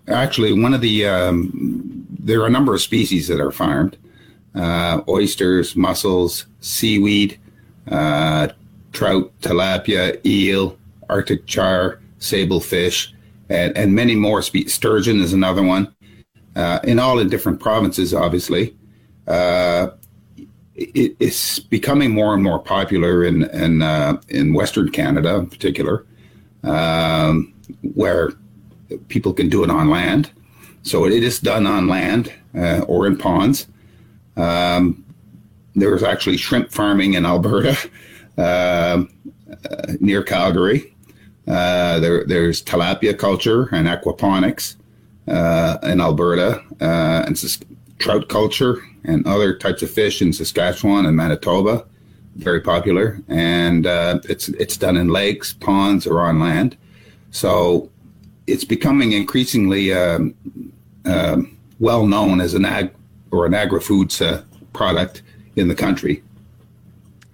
actually 0.08 0.52
one 0.52 0.74
of 0.74 0.80
the 0.80 1.06
um, 1.06 2.06
there 2.18 2.40
are 2.40 2.46
a 2.46 2.50
number 2.50 2.74
of 2.74 2.80
species 2.80 3.28
that 3.28 3.40
are 3.40 3.52
farmed. 3.52 3.96
Uh, 4.54 5.00
oysters, 5.08 5.74
mussels, 5.74 6.44
seaweed, 6.60 7.40
uh, 7.90 8.48
trout, 8.92 9.32
tilapia, 9.40 10.24
eel, 10.24 10.78
Arctic 11.08 11.46
char, 11.46 12.00
sablefish, 12.18 13.12
and, 13.48 13.76
and 13.76 13.94
many 13.94 14.14
more. 14.14 14.42
Sturgeon 14.42 15.20
is 15.20 15.32
another 15.32 15.62
one. 15.62 15.94
Uh, 16.54 16.78
in 16.84 16.98
all 16.98 17.18
in 17.18 17.28
different 17.28 17.60
provinces, 17.60 18.12
obviously. 18.12 18.76
Uh, 19.26 19.88
it, 20.74 21.16
it's 21.18 21.58
becoming 21.58 22.10
more 22.10 22.34
and 22.34 22.42
more 22.42 22.58
popular 22.58 23.24
in 23.24 23.44
in, 23.50 23.82
uh, 23.82 24.20
in 24.28 24.52
Western 24.52 24.90
Canada, 24.90 25.36
in 25.36 25.46
particular, 25.46 26.06
um, 26.62 27.54
where 27.94 28.32
people 29.08 29.32
can 29.32 29.48
do 29.48 29.64
it 29.64 29.70
on 29.70 29.88
land. 29.88 30.30
So 30.82 31.06
it 31.06 31.22
is 31.22 31.38
done 31.38 31.66
on 31.66 31.88
land 31.88 32.32
uh, 32.54 32.80
or 32.88 33.06
in 33.06 33.16
ponds. 33.16 33.66
Um, 34.36 35.04
there's 35.74 36.02
actually 36.02 36.36
shrimp 36.36 36.70
farming 36.70 37.14
in 37.14 37.24
Alberta 37.24 37.76
uh, 38.38 38.40
uh, 38.42 39.04
near 40.00 40.22
Calgary. 40.22 40.94
Uh, 41.46 41.98
there, 41.98 42.24
there's 42.24 42.62
tilapia 42.62 43.18
culture 43.18 43.68
and 43.74 43.88
aquaponics 43.88 44.76
uh, 45.28 45.78
in 45.82 46.00
Alberta, 46.00 46.62
uh, 46.80 47.24
and 47.26 47.36
trout 47.98 48.28
culture 48.28 48.82
and 49.04 49.26
other 49.26 49.56
types 49.56 49.82
of 49.82 49.90
fish 49.90 50.22
in 50.22 50.32
Saskatchewan 50.32 51.06
and 51.06 51.16
Manitoba. 51.16 51.84
Very 52.36 52.60
popular, 52.60 53.20
and 53.28 53.86
uh, 53.86 54.20
it's 54.24 54.48
it's 54.50 54.78
done 54.78 54.96
in 54.96 55.08
lakes, 55.08 55.52
ponds, 55.52 56.06
or 56.06 56.20
on 56.20 56.40
land. 56.40 56.78
So 57.30 57.90
it's 58.46 58.64
becoming 58.64 59.12
increasingly 59.12 59.92
um, 59.92 60.34
um 61.04 61.58
well 61.78 62.06
known 62.06 62.40
as 62.40 62.54
an 62.54 62.64
ag 62.64 62.90
or 63.32 63.44
an 63.44 63.52
agri 63.52 63.80
foods 63.80 64.22
product 64.72 65.22
in 65.56 65.68
the 65.68 65.74
country. 65.74 66.22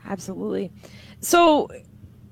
Absolutely. 0.05 0.71
So 1.21 1.69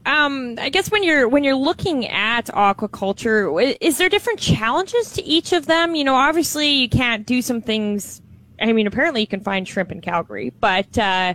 um, 0.06 0.54
I 0.58 0.68
guess 0.68 0.90
when 0.90 1.02
you're 1.02 1.28
when 1.28 1.42
you're 1.42 1.56
looking 1.56 2.06
at 2.06 2.46
aquaculture, 2.46 3.76
is 3.80 3.98
there 3.98 4.08
different 4.08 4.38
challenges 4.38 5.12
to 5.14 5.24
each 5.24 5.52
of 5.52 5.66
them? 5.66 5.96
You 5.96 6.04
know, 6.04 6.14
obviously 6.14 6.68
you 6.68 6.88
can't 6.88 7.26
do 7.26 7.42
some 7.42 7.60
things. 7.60 8.22
I 8.60 8.72
mean, 8.72 8.86
apparently 8.86 9.20
you 9.20 9.26
can 9.26 9.40
find 9.40 9.66
shrimp 9.66 9.90
in 9.90 10.00
Calgary, 10.00 10.50
but 10.60 10.96
uh, 10.96 11.34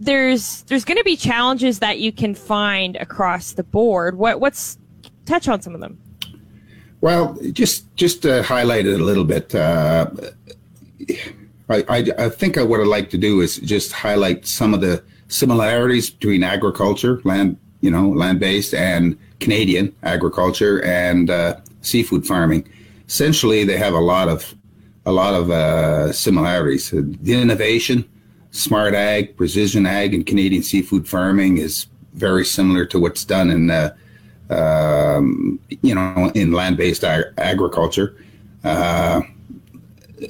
there's 0.00 0.62
there's 0.64 0.84
going 0.84 0.98
to 0.98 1.04
be 1.04 1.16
challenges 1.16 1.78
that 1.78 1.98
you 1.98 2.12
can 2.12 2.34
find 2.34 2.96
across 2.96 3.52
the 3.52 3.64
board. 3.64 4.16
What 4.18 4.38
what's 4.38 4.78
touch 5.24 5.48
on 5.48 5.62
some 5.62 5.74
of 5.74 5.80
them? 5.80 5.98
Well, 7.00 7.38
just 7.52 7.94
just 7.96 8.22
to 8.22 8.42
highlight 8.42 8.86
it 8.86 9.00
a 9.00 9.04
little 9.04 9.24
bit. 9.24 9.54
Uh, 9.54 10.10
I, 11.68 11.84
I, 11.88 12.04
I 12.18 12.28
think 12.28 12.56
what 12.56 12.80
I'd 12.80 12.86
like 12.86 13.10
to 13.10 13.18
do 13.18 13.40
is 13.40 13.56
just 13.58 13.92
highlight 13.92 14.46
some 14.46 14.74
of 14.74 14.80
the 14.80 15.02
similarities 15.28 16.10
between 16.10 16.44
agriculture, 16.44 17.20
land 17.24 17.56
you 17.84 17.90
know, 17.90 18.08
land 18.08 18.40
based 18.40 18.72
and 18.72 19.18
Canadian 19.40 19.94
agriculture 20.02 20.82
and 20.84 21.28
uh, 21.28 21.56
seafood 21.82 22.26
farming. 22.26 22.66
Essentially, 23.06 23.62
they 23.64 23.76
have 23.76 23.92
a 23.92 24.00
lot 24.00 24.28
of 24.28 24.54
a 25.04 25.12
lot 25.12 25.34
of 25.34 25.50
uh, 25.50 26.10
similarities. 26.10 26.90
The 26.90 27.34
innovation, 27.34 28.08
smart 28.52 28.94
ag, 28.94 29.36
precision 29.36 29.84
ag, 29.84 30.14
and 30.14 30.24
Canadian 30.24 30.62
seafood 30.62 31.06
farming 31.06 31.58
is 31.58 31.86
very 32.14 32.46
similar 32.46 32.86
to 32.86 32.98
what's 32.98 33.22
done 33.22 33.50
in 33.50 33.70
uh, 33.70 33.94
um, 34.48 35.60
you 35.82 35.94
know 35.94 36.32
in 36.34 36.52
land 36.52 36.78
based 36.78 37.04
ag- 37.04 37.34
agriculture. 37.36 38.16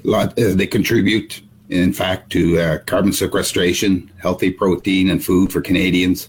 Uh, 0.06 0.28
they 0.36 0.66
contribute, 0.66 1.42
in 1.68 1.92
fact, 1.92 2.30
to 2.30 2.58
uh, 2.58 2.78
carbon 2.86 3.12
sequestration, 3.12 4.10
healthy 4.18 4.50
protein 4.50 5.10
and 5.10 5.24
food 5.24 5.52
for 5.52 5.60
Canadians 5.60 6.28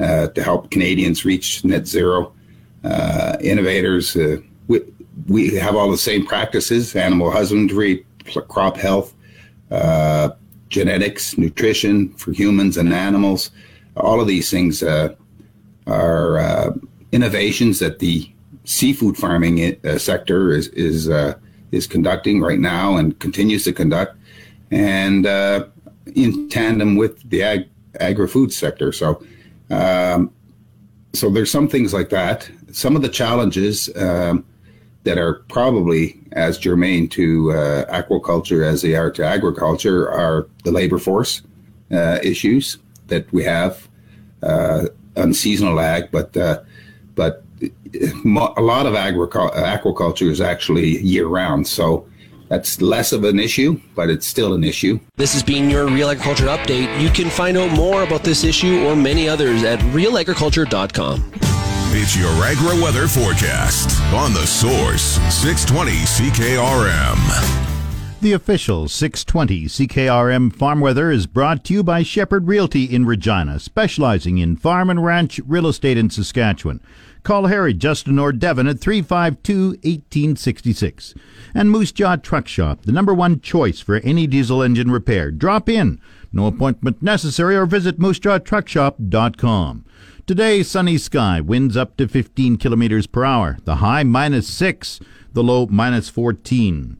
uh, 0.00 0.28
to 0.28 0.42
help 0.42 0.70
Canadians 0.70 1.24
reach 1.24 1.64
net 1.64 1.86
zero. 1.86 2.32
Uh, 2.84 3.36
innovators, 3.40 4.16
uh, 4.16 4.36
we, 4.68 4.80
we 5.26 5.54
have 5.54 5.74
all 5.74 5.90
the 5.90 5.98
same 5.98 6.24
practices 6.24 6.94
animal 6.94 7.30
husbandry, 7.30 8.06
crop 8.48 8.76
health, 8.76 9.14
genetics, 10.68 11.36
nutrition 11.38 12.10
for 12.14 12.32
humans 12.32 12.76
and 12.76 12.92
animals. 12.92 13.50
All 13.96 14.20
of 14.20 14.28
these 14.28 14.50
things 14.50 14.82
are 14.82 16.74
innovations 17.10 17.78
that 17.78 17.98
the 17.98 18.30
seafood 18.64 19.16
farming 19.16 19.76
sector 19.98 20.52
is, 20.52 20.68
is, 20.68 21.08
is 21.72 21.86
conducting 21.86 22.40
right 22.40 22.60
now 22.60 22.96
and 22.96 23.18
continues 23.18 23.64
to 23.64 23.72
conduct, 23.72 24.16
and 24.70 25.26
in 26.14 26.48
tandem 26.48 26.96
with 26.96 27.28
the 27.30 27.42
ag- 27.42 27.68
agri-food 28.00 28.52
sector. 28.52 28.92
So 28.92 29.22
um, 29.70 30.30
so 31.12 31.30
there's 31.30 31.50
some 31.50 31.68
things 31.68 31.92
like 31.92 32.10
that. 32.10 32.50
Some 32.72 32.96
of 32.96 33.02
the 33.02 33.08
challenges 33.08 33.90
um, 33.96 34.44
that 35.04 35.18
are 35.18 35.44
probably 35.48 36.20
as 36.32 36.58
germane 36.58 37.08
to 37.08 37.52
uh, 37.52 37.84
aquaculture 37.86 38.64
as 38.64 38.82
they 38.82 38.94
are 38.94 39.10
to 39.10 39.24
agriculture 39.24 40.10
are 40.10 40.48
the 40.64 40.70
labor 40.70 40.98
force 40.98 41.42
uh, 41.90 42.18
issues 42.22 42.78
that 43.06 43.30
we 43.32 43.42
have 43.42 43.88
uh, 44.42 44.86
on 45.16 45.32
seasonal 45.32 45.80
ag, 45.80 46.10
but 46.10 46.36
uh, 46.36 46.60
but 47.14 47.42
a 47.94 48.62
lot 48.62 48.86
of 48.86 48.94
aquaculture 48.94 50.30
is 50.30 50.40
actually 50.40 50.98
year 50.98 51.26
round. 51.26 51.66
So 51.66 52.06
that's 52.48 52.80
less 52.80 53.12
of 53.12 53.24
an 53.24 53.38
issue, 53.38 53.80
but 53.94 54.10
it's 54.10 54.26
still 54.26 54.54
an 54.54 54.64
issue. 54.64 54.98
This 55.16 55.32
has 55.34 55.42
been 55.42 55.68
your 55.68 55.86
Real 55.86 56.08
Agriculture 56.08 56.46
Update. 56.46 57.00
You 57.00 57.10
can 57.10 57.30
find 57.30 57.56
out 57.56 57.70
more 57.72 58.02
about 58.02 58.24
this 58.24 58.44
issue 58.44 58.86
or 58.86 58.96
many 58.96 59.28
others 59.28 59.62
at 59.64 59.78
realagriculture.com. 59.80 61.32
It's 61.90 62.16
your 62.16 62.30
agri 62.44 62.80
weather 62.82 63.08
forecast 63.08 64.00
on 64.12 64.32
the 64.32 64.46
source 64.46 65.18
620 65.32 65.92
CKRM. 65.92 67.67
The 68.20 68.32
official 68.32 68.88
620 68.88 69.66
CKRM 69.66 70.52
farm 70.52 70.80
weather 70.80 71.12
is 71.12 71.28
brought 71.28 71.62
to 71.64 71.72
you 71.72 71.84
by 71.84 72.02
Shepherd 72.02 72.48
Realty 72.48 72.82
in 72.82 73.06
Regina, 73.06 73.60
specializing 73.60 74.38
in 74.38 74.56
farm 74.56 74.90
and 74.90 75.04
ranch 75.04 75.38
real 75.46 75.68
estate 75.68 75.96
in 75.96 76.10
Saskatchewan. 76.10 76.80
Call 77.22 77.46
Harry, 77.46 77.72
Justin, 77.72 78.18
or 78.18 78.32
Devin 78.32 78.66
at 78.66 78.80
352 78.80 79.68
1866. 79.68 81.14
And 81.54 81.70
Moose 81.70 81.92
Jaw 81.92 82.16
Truck 82.16 82.48
Shop, 82.48 82.82
the 82.82 82.90
number 82.90 83.14
one 83.14 83.38
choice 83.38 83.78
for 83.78 83.98
any 83.98 84.26
diesel 84.26 84.64
engine 84.64 84.90
repair. 84.90 85.30
Drop 85.30 85.68
in. 85.68 86.00
No 86.32 86.48
appointment 86.48 87.00
necessary 87.00 87.54
or 87.54 87.66
visit 87.66 88.00
moosejawtruckshop.com. 88.00 89.84
Today, 90.26 90.64
sunny 90.64 90.98
sky, 90.98 91.40
winds 91.40 91.76
up 91.76 91.96
to 91.98 92.08
15 92.08 92.56
kilometers 92.56 93.06
per 93.06 93.24
hour. 93.24 93.58
The 93.62 93.76
high 93.76 94.02
minus 94.02 94.48
6, 94.48 94.98
the 95.34 95.44
low 95.44 95.68
minus 95.68 96.08
14. 96.08 96.98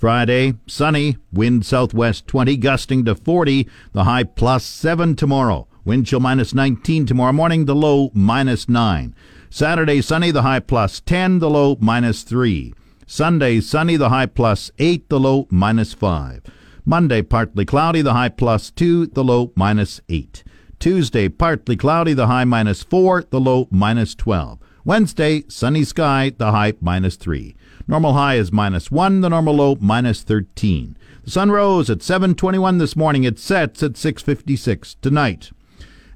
Friday, 0.00 0.54
sunny, 0.66 1.18
wind 1.30 1.66
southwest 1.66 2.26
20, 2.26 2.56
gusting 2.56 3.04
to 3.04 3.14
40, 3.14 3.68
the 3.92 4.04
high 4.04 4.24
plus 4.24 4.64
7 4.64 5.14
tomorrow. 5.14 5.68
Wind 5.84 6.06
chill 6.06 6.20
minus 6.20 6.54
19 6.54 7.04
tomorrow 7.04 7.34
morning, 7.34 7.66
the 7.66 7.74
low 7.74 8.10
minus 8.14 8.66
9. 8.66 9.14
Saturday, 9.50 10.00
sunny, 10.00 10.30
the 10.30 10.40
high 10.40 10.60
plus 10.60 11.00
10, 11.00 11.40
the 11.40 11.50
low 11.50 11.76
minus 11.80 12.22
3. 12.22 12.72
Sunday, 13.06 13.60
sunny, 13.60 13.98
the 13.98 14.08
high 14.08 14.24
plus 14.24 14.70
8, 14.78 15.06
the 15.10 15.20
low 15.20 15.46
minus 15.50 15.92
5. 15.92 16.44
Monday, 16.86 17.20
partly 17.20 17.66
cloudy, 17.66 18.00
the 18.00 18.14
high 18.14 18.30
plus 18.30 18.70
2, 18.70 19.08
the 19.08 19.22
low 19.22 19.52
minus 19.54 20.00
8. 20.08 20.42
Tuesday, 20.78 21.28
partly 21.28 21.76
cloudy, 21.76 22.14
the 22.14 22.26
high 22.26 22.44
minus 22.44 22.82
4, 22.82 23.24
the 23.28 23.38
low 23.38 23.68
minus 23.70 24.14
12. 24.14 24.60
Wednesday, 24.82 25.44
sunny 25.46 25.84
sky, 25.84 26.32
the 26.38 26.52
high 26.52 26.72
minus 26.80 27.16
3. 27.16 27.54
Normal 27.90 28.12
high 28.12 28.36
is 28.36 28.52
minus 28.52 28.92
1, 28.92 29.20
the 29.20 29.28
normal 29.28 29.56
low 29.56 29.76
minus 29.80 30.22
13. 30.22 30.96
The 31.24 31.30
sun 31.32 31.50
rose 31.50 31.90
at 31.90 32.04
7:21 32.04 32.78
this 32.78 32.94
morning. 32.94 33.24
It 33.24 33.36
sets 33.36 33.82
at 33.82 33.96
6:56 33.96 34.94
tonight. 35.02 35.50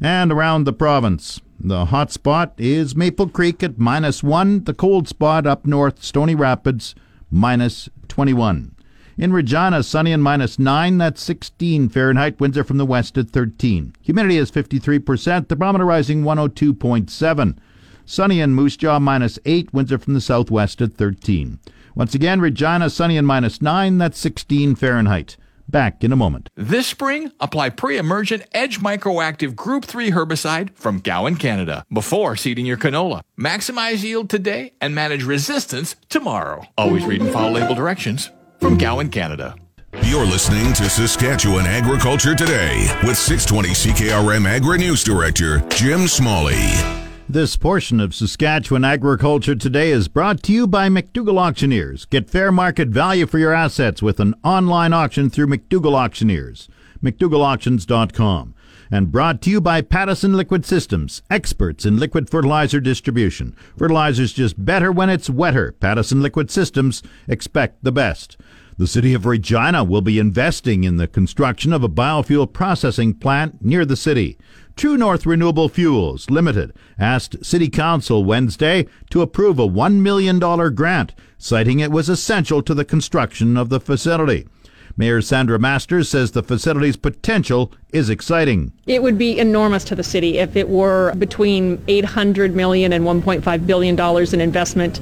And 0.00 0.30
around 0.30 0.64
the 0.64 0.72
province, 0.72 1.40
the 1.58 1.86
hot 1.86 2.12
spot 2.12 2.54
is 2.58 2.94
Maple 2.94 3.26
Creek 3.26 3.64
at 3.64 3.76
minus 3.76 4.22
1. 4.22 4.62
The 4.66 4.72
cold 4.72 5.08
spot 5.08 5.48
up 5.48 5.66
north, 5.66 6.00
Stony 6.00 6.36
Rapids, 6.36 6.94
minus 7.28 7.88
21. 8.06 8.70
In 9.18 9.32
Regina, 9.32 9.82
sunny 9.82 10.12
and 10.12 10.22
minus 10.22 10.60
9. 10.60 10.98
That's 10.98 11.20
16 11.22 11.88
Fahrenheit. 11.88 12.38
Winds 12.38 12.56
are 12.56 12.62
from 12.62 12.78
the 12.78 12.86
west 12.86 13.18
at 13.18 13.30
13. 13.30 13.94
Humidity 14.00 14.36
is 14.36 14.48
53%. 14.48 15.48
The 15.48 15.56
barometer 15.56 15.84
rising 15.84 16.22
102.7. 16.22 17.58
Sunny 18.06 18.40
in 18.40 18.54
Moose 18.54 18.76
Jaw, 18.76 18.98
minus 18.98 19.38
8. 19.44 19.72
Winds 19.72 19.92
are 19.92 19.98
from 19.98 20.14
the 20.14 20.20
southwest 20.20 20.80
at 20.80 20.94
13. 20.94 21.58
Once 21.94 22.14
again, 22.14 22.40
Regina, 22.40 22.90
sunny 22.90 23.16
and 23.16 23.26
minus 23.26 23.62
9. 23.62 23.98
That's 23.98 24.18
16 24.18 24.74
Fahrenheit. 24.74 25.36
Back 25.66 26.04
in 26.04 26.12
a 26.12 26.16
moment. 26.16 26.50
This 26.56 26.86
spring, 26.86 27.32
apply 27.40 27.70
pre-emergent 27.70 28.44
Edge 28.52 28.80
Microactive 28.80 29.56
Group 29.56 29.84
3 29.86 30.10
herbicide 30.10 30.74
from 30.74 31.00
Gowan, 31.00 31.36
Canada, 31.36 31.84
before 31.90 32.36
seeding 32.36 32.66
your 32.66 32.76
canola. 32.76 33.22
Maximize 33.38 34.02
yield 34.02 34.28
today 34.28 34.72
and 34.80 34.94
manage 34.94 35.24
resistance 35.24 35.96
tomorrow. 36.10 36.64
Always 36.76 37.04
read 37.06 37.22
and 37.22 37.32
follow 37.32 37.52
label 37.52 37.74
directions 37.74 38.30
from 38.60 38.76
Gowan, 38.76 39.08
Canada. 39.08 39.54
You're 40.02 40.26
listening 40.26 40.72
to 40.74 40.90
Saskatchewan 40.90 41.66
Agriculture 41.66 42.34
Today 42.34 42.86
with 43.04 43.16
620 43.16 43.68
CKRM 43.70 44.46
Agri 44.46 44.78
News 44.78 45.02
Director 45.04 45.60
Jim 45.70 46.08
Smalley. 46.08 47.03
This 47.26 47.56
portion 47.56 48.00
of 48.00 48.14
Saskatchewan 48.14 48.84
Agriculture 48.84 49.54
Today 49.54 49.90
is 49.90 50.08
brought 50.08 50.42
to 50.42 50.52
you 50.52 50.66
by 50.66 50.90
McDougall 50.90 51.38
Auctioneers. 51.38 52.04
Get 52.04 52.28
fair 52.28 52.52
market 52.52 52.88
value 52.88 53.26
for 53.26 53.38
your 53.38 53.54
assets 53.54 54.02
with 54.02 54.20
an 54.20 54.34
online 54.44 54.92
auction 54.92 55.30
through 55.30 55.46
McDougall 55.46 55.94
Auctioneers. 55.94 56.68
McDougallAuctions.com. 57.02 58.54
And 58.90 59.10
brought 59.10 59.40
to 59.40 59.50
you 59.50 59.62
by 59.62 59.80
Pattison 59.80 60.34
Liquid 60.34 60.66
Systems, 60.66 61.22
experts 61.30 61.86
in 61.86 61.96
liquid 61.96 62.28
fertilizer 62.28 62.78
distribution. 62.78 63.56
Fertilizer's 63.78 64.34
just 64.34 64.62
better 64.62 64.92
when 64.92 65.08
it's 65.08 65.30
wetter. 65.30 65.72
Pattison 65.72 66.20
Liquid 66.20 66.50
Systems, 66.50 67.02
expect 67.26 67.82
the 67.82 67.90
best. 67.90 68.36
The 68.76 68.86
city 68.86 69.14
of 69.14 69.24
Regina 69.24 69.82
will 69.84 70.02
be 70.02 70.18
investing 70.18 70.82
in 70.84 70.96
the 70.96 71.06
construction 71.06 71.72
of 71.72 71.84
a 71.84 71.88
biofuel 71.88 72.52
processing 72.52 73.14
plant 73.14 73.64
near 73.64 73.84
the 73.84 73.96
city. 73.96 74.36
True 74.76 74.96
North 74.96 75.24
Renewable 75.24 75.68
Fuels 75.68 76.28
Limited 76.30 76.72
asked 76.98 77.44
City 77.44 77.68
Council 77.68 78.24
Wednesday 78.24 78.88
to 79.10 79.22
approve 79.22 79.58
a 79.60 79.68
$1 79.68 80.00
million 80.00 80.40
grant, 80.74 81.14
citing 81.38 81.78
it 81.78 81.92
was 81.92 82.08
essential 82.08 82.60
to 82.62 82.74
the 82.74 82.84
construction 82.84 83.56
of 83.56 83.68
the 83.68 83.78
facility. 83.78 84.48
Mayor 84.96 85.20
Sandra 85.20 85.58
Masters 85.58 86.08
says 86.08 86.30
the 86.30 86.42
facility's 86.42 86.96
potential 86.96 87.72
is 87.92 88.08
exciting. 88.08 88.72
It 88.86 89.02
would 89.02 89.18
be 89.18 89.38
enormous 89.38 89.82
to 89.84 89.96
the 89.96 90.04
city 90.04 90.38
if 90.38 90.54
it 90.54 90.68
were 90.68 91.12
between 91.14 91.82
800 91.88 92.54
million 92.54 92.92
and 92.92 93.04
1.5 93.04 93.66
billion 93.66 93.96
dollars 93.96 94.32
in 94.32 94.40
investment. 94.40 95.00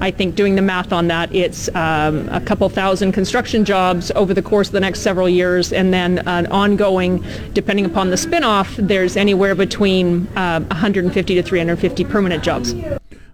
I 0.00 0.12
think 0.12 0.36
doing 0.36 0.54
the 0.54 0.62
math 0.62 0.92
on 0.92 1.08
that, 1.08 1.34
it's 1.34 1.68
um, 1.74 2.28
a 2.28 2.40
couple 2.40 2.68
thousand 2.68 3.12
construction 3.12 3.64
jobs 3.64 4.12
over 4.12 4.32
the 4.32 4.42
course 4.42 4.68
of 4.68 4.72
the 4.72 4.80
next 4.80 5.00
several 5.00 5.28
years, 5.28 5.72
and 5.72 5.92
then 5.92 6.18
an 6.26 6.46
ongoing, 6.46 7.24
depending 7.52 7.84
upon 7.84 8.10
the 8.10 8.16
spinoff, 8.16 8.76
there's 8.76 9.16
anywhere 9.16 9.54
between 9.56 10.26
uh, 10.36 10.60
150 10.60 11.34
to 11.34 11.42
350 11.42 12.04
permanent 12.04 12.44
jobs. 12.44 12.74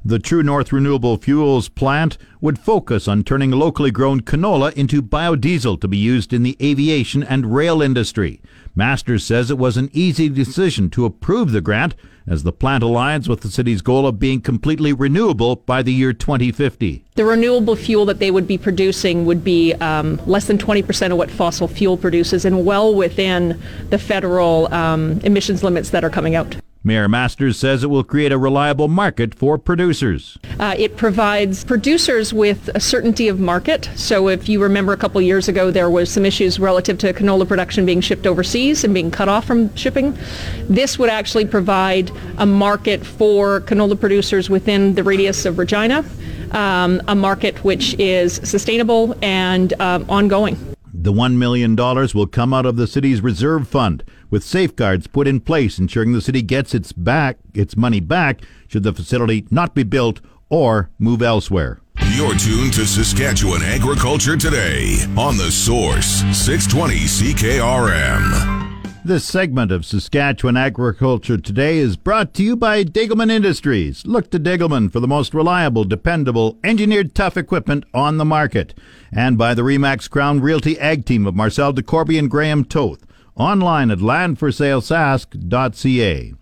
The 0.04 0.20
True 0.20 0.44
North 0.44 0.72
Renewable 0.72 1.16
Fuels 1.16 1.68
plant 1.68 2.18
would 2.40 2.58
focus 2.58 3.08
on 3.08 3.24
turning 3.24 3.50
locally 3.50 3.90
grown 3.90 4.20
canola 4.20 4.72
into 4.74 5.02
biodiesel 5.02 5.80
to 5.80 5.88
be 5.88 5.98
used 5.98 6.32
in 6.32 6.44
the 6.44 6.56
aviation 6.62 7.24
and 7.24 7.52
rail 7.52 7.82
industry. 7.82 8.40
Masters 8.76 9.24
says 9.24 9.50
it 9.50 9.58
was 9.58 9.76
an 9.76 9.90
easy 9.92 10.28
decision 10.28 10.88
to 10.90 11.04
approve 11.04 11.50
the 11.50 11.60
grant 11.60 11.96
as 12.28 12.44
the 12.44 12.52
plant 12.52 12.84
aligns 12.84 13.26
with 13.26 13.40
the 13.40 13.50
city's 13.50 13.82
goal 13.82 14.06
of 14.06 14.20
being 14.20 14.40
completely 14.40 14.92
renewable 14.92 15.56
by 15.56 15.82
the 15.82 15.92
year 15.92 16.12
2050. 16.12 17.04
The 17.16 17.24
renewable 17.24 17.74
fuel 17.74 18.06
that 18.06 18.20
they 18.20 18.30
would 18.30 18.46
be 18.46 18.56
producing 18.56 19.26
would 19.26 19.42
be 19.42 19.74
um, 19.74 20.20
less 20.26 20.46
than 20.46 20.58
20% 20.58 21.10
of 21.10 21.18
what 21.18 21.30
fossil 21.30 21.66
fuel 21.66 21.96
produces 21.96 22.44
and 22.44 22.64
well 22.64 22.94
within 22.94 23.60
the 23.90 23.98
federal 23.98 24.72
um, 24.72 25.18
emissions 25.24 25.64
limits 25.64 25.90
that 25.90 26.04
are 26.04 26.10
coming 26.10 26.36
out. 26.36 26.54
Mayor 26.88 27.06
Masters 27.06 27.58
says 27.58 27.84
it 27.84 27.88
will 27.88 28.02
create 28.02 28.32
a 28.32 28.38
reliable 28.38 28.88
market 28.88 29.34
for 29.34 29.58
producers. 29.58 30.38
Uh, 30.58 30.74
it 30.78 30.96
provides 30.96 31.62
producers 31.62 32.32
with 32.32 32.70
a 32.74 32.80
certainty 32.80 33.28
of 33.28 33.38
market. 33.38 33.90
So 33.94 34.28
if 34.28 34.48
you 34.48 34.62
remember 34.62 34.94
a 34.94 34.96
couple 34.96 35.20
years 35.20 35.48
ago, 35.48 35.70
there 35.70 35.90
was 35.90 36.10
some 36.10 36.24
issues 36.24 36.58
relative 36.58 36.96
to 37.00 37.12
canola 37.12 37.46
production 37.46 37.84
being 37.84 38.00
shipped 38.00 38.26
overseas 38.26 38.84
and 38.84 38.94
being 38.94 39.10
cut 39.10 39.28
off 39.28 39.44
from 39.44 39.72
shipping. 39.76 40.16
This 40.62 40.98
would 40.98 41.10
actually 41.10 41.44
provide 41.44 42.10
a 42.38 42.46
market 42.46 43.04
for 43.04 43.60
canola 43.60 44.00
producers 44.00 44.48
within 44.48 44.94
the 44.94 45.04
radius 45.04 45.44
of 45.44 45.58
Regina, 45.58 46.06
um, 46.52 47.02
a 47.06 47.14
market 47.14 47.62
which 47.64 47.92
is 47.98 48.40
sustainable 48.44 49.14
and 49.20 49.74
uh, 49.78 50.02
ongoing. 50.08 50.56
The 51.00 51.12
$1 51.12 51.36
million 51.36 51.76
will 51.76 52.26
come 52.26 52.54
out 52.54 52.66
of 52.66 52.76
the 52.76 52.86
city's 52.86 53.20
reserve 53.20 53.68
fund, 53.68 54.02
with 54.30 54.44
safeguards 54.44 55.06
put 55.06 55.26
in 55.26 55.40
place 55.40 55.78
ensuring 55.78 56.12
the 56.12 56.20
city 56.20 56.42
gets 56.42 56.74
its 56.74 56.92
back 56.92 57.38
its 57.54 57.76
money 57.76 58.00
back 58.00 58.42
should 58.66 58.82
the 58.82 58.92
facility 58.92 59.46
not 59.50 59.74
be 59.74 59.82
built 59.82 60.20
or 60.48 60.90
move 60.98 61.22
elsewhere. 61.22 61.80
You're 62.12 62.36
tuned 62.36 62.72
to 62.74 62.86
Saskatchewan 62.86 63.62
Agriculture 63.62 64.36
Today 64.36 64.96
on 65.16 65.36
the 65.36 65.50
Source 65.50 66.22
620 66.36 66.94
CKRM. 66.94 68.68
This 69.04 69.24
segment 69.24 69.72
of 69.72 69.86
Saskatchewan 69.86 70.56
Agriculture 70.56 71.38
Today 71.38 71.78
is 71.78 71.96
brought 71.96 72.34
to 72.34 72.42
you 72.42 72.56
by 72.56 72.84
Degelman 72.84 73.30
Industries. 73.30 74.04
Look 74.04 74.30
to 74.30 74.40
Degelman 74.40 74.92
for 74.92 75.00
the 75.00 75.08
most 75.08 75.32
reliable, 75.32 75.84
dependable, 75.84 76.58
engineered 76.62 77.14
tough 77.14 77.36
equipment 77.36 77.84
on 77.94 78.18
the 78.18 78.24
market. 78.24 78.74
And 79.12 79.38
by 79.38 79.54
the 79.54 79.62
Remax 79.62 80.10
Crown 80.10 80.40
Realty 80.40 80.78
Ag 80.78 81.04
Team 81.04 81.26
of 81.26 81.34
Marcel 81.34 81.72
DeCorby 81.72 82.18
and 82.18 82.30
Graham 82.30 82.64
Toth. 82.64 83.06
Online 83.38 83.90
at 83.90 83.98
landforsalesask.ca. 83.98 86.34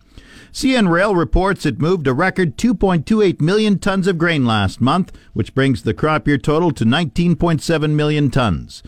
CN 0.50 0.90
Rail 0.90 1.14
reports 1.14 1.66
it 1.66 1.78
moved 1.78 2.06
a 2.06 2.14
record 2.14 2.56
2.28 2.56 3.42
million 3.42 3.78
tons 3.78 4.06
of 4.06 4.16
grain 4.16 4.46
last 4.46 4.80
month, 4.80 5.12
which 5.34 5.54
brings 5.54 5.82
the 5.82 5.92
crop 5.92 6.26
year 6.26 6.38
total 6.38 6.70
to 6.70 6.86
19.7 6.86 7.90
million 7.90 8.30
tons. 8.30 8.82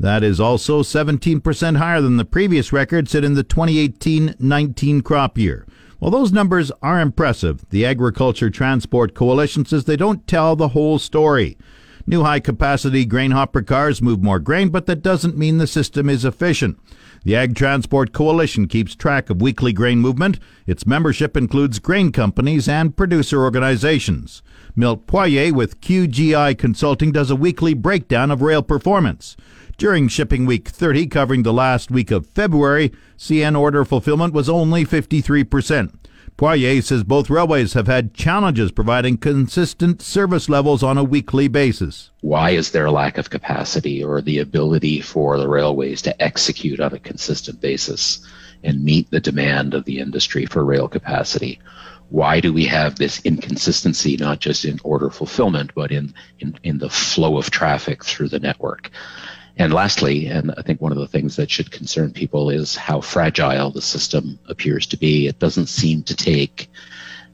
That 0.00 0.24
is 0.24 0.40
also 0.40 0.82
17% 0.82 1.76
higher 1.76 2.00
than 2.00 2.16
the 2.16 2.24
previous 2.24 2.72
record 2.72 3.08
set 3.08 3.22
in 3.22 3.34
the 3.34 3.44
2018-19 3.44 5.04
crop 5.04 5.38
year. 5.38 5.64
While 6.00 6.10
those 6.10 6.32
numbers 6.32 6.72
are 6.82 7.00
impressive, 7.00 7.64
the 7.70 7.86
Agriculture 7.86 8.50
Transport 8.50 9.14
Coalition 9.14 9.64
says 9.64 9.84
they 9.84 9.96
don't 9.96 10.26
tell 10.26 10.56
the 10.56 10.70
whole 10.70 10.98
story. 10.98 11.56
New 12.04 12.24
high 12.24 12.40
capacity 12.40 13.04
grain 13.04 13.30
hopper 13.30 13.62
cars 13.62 14.02
move 14.02 14.20
more 14.20 14.40
grain, 14.40 14.70
but 14.70 14.86
that 14.86 15.02
doesn't 15.02 15.38
mean 15.38 15.58
the 15.58 15.68
system 15.68 16.08
is 16.08 16.24
efficient. 16.24 16.80
The 17.24 17.36
Ag 17.36 17.54
Transport 17.54 18.12
Coalition 18.12 18.66
keeps 18.66 18.96
track 18.96 19.30
of 19.30 19.40
weekly 19.40 19.72
grain 19.72 20.00
movement. 20.00 20.40
Its 20.66 20.88
membership 20.88 21.36
includes 21.36 21.78
grain 21.78 22.10
companies 22.10 22.68
and 22.68 22.96
producer 22.96 23.44
organizations. 23.44 24.42
Milt 24.74 25.06
Poirier 25.06 25.54
with 25.54 25.80
QGI 25.80 26.58
Consulting 26.58 27.12
does 27.12 27.30
a 27.30 27.36
weekly 27.36 27.74
breakdown 27.74 28.32
of 28.32 28.42
rail 28.42 28.60
performance. 28.60 29.36
During 29.78 30.08
shipping 30.08 30.46
week 30.46 30.68
30, 30.68 31.06
covering 31.06 31.44
the 31.44 31.52
last 31.52 31.92
week 31.92 32.10
of 32.10 32.26
February, 32.26 32.90
CN 33.16 33.56
order 33.56 33.84
fulfillment 33.84 34.34
was 34.34 34.48
only 34.48 34.84
53%. 34.84 35.94
Poirier 36.36 36.82
says 36.82 37.04
both 37.04 37.30
railways 37.30 37.74
have 37.74 37.86
had 37.86 38.14
challenges 38.14 38.72
providing 38.72 39.16
consistent 39.16 40.02
service 40.02 40.48
levels 40.48 40.82
on 40.82 40.98
a 40.98 41.04
weekly 41.04 41.46
basis. 41.46 42.10
Why 42.20 42.50
is 42.50 42.70
there 42.70 42.86
a 42.86 42.90
lack 42.90 43.18
of 43.18 43.30
capacity 43.30 44.02
or 44.02 44.20
the 44.20 44.38
ability 44.38 45.00
for 45.00 45.38
the 45.38 45.48
railways 45.48 46.02
to 46.02 46.22
execute 46.22 46.80
on 46.80 46.94
a 46.94 46.98
consistent 46.98 47.60
basis 47.60 48.26
and 48.64 48.84
meet 48.84 49.10
the 49.10 49.20
demand 49.20 49.74
of 49.74 49.84
the 49.84 50.00
industry 50.00 50.46
for 50.46 50.64
rail 50.64 50.88
capacity? 50.88 51.60
Why 52.08 52.40
do 52.40 52.52
we 52.52 52.66
have 52.66 52.96
this 52.96 53.20
inconsistency, 53.24 54.16
not 54.16 54.38
just 54.38 54.64
in 54.64 54.78
order 54.84 55.08
fulfillment, 55.08 55.72
but 55.74 55.90
in, 55.90 56.12
in, 56.40 56.58
in 56.62 56.78
the 56.78 56.90
flow 56.90 57.38
of 57.38 57.50
traffic 57.50 58.04
through 58.04 58.28
the 58.28 58.38
network? 58.38 58.90
And 59.58 59.72
lastly, 59.72 60.26
and 60.26 60.52
I 60.56 60.62
think 60.62 60.80
one 60.80 60.92
of 60.92 60.98
the 60.98 61.06
things 61.06 61.36
that 61.36 61.50
should 61.50 61.70
concern 61.70 62.12
people 62.12 62.50
is 62.50 62.74
how 62.74 63.00
fragile 63.00 63.70
the 63.70 63.82
system 63.82 64.38
appears 64.48 64.86
to 64.88 64.96
be. 64.96 65.26
It 65.26 65.38
doesn't 65.38 65.68
seem 65.68 66.02
to 66.04 66.16
take 66.16 66.68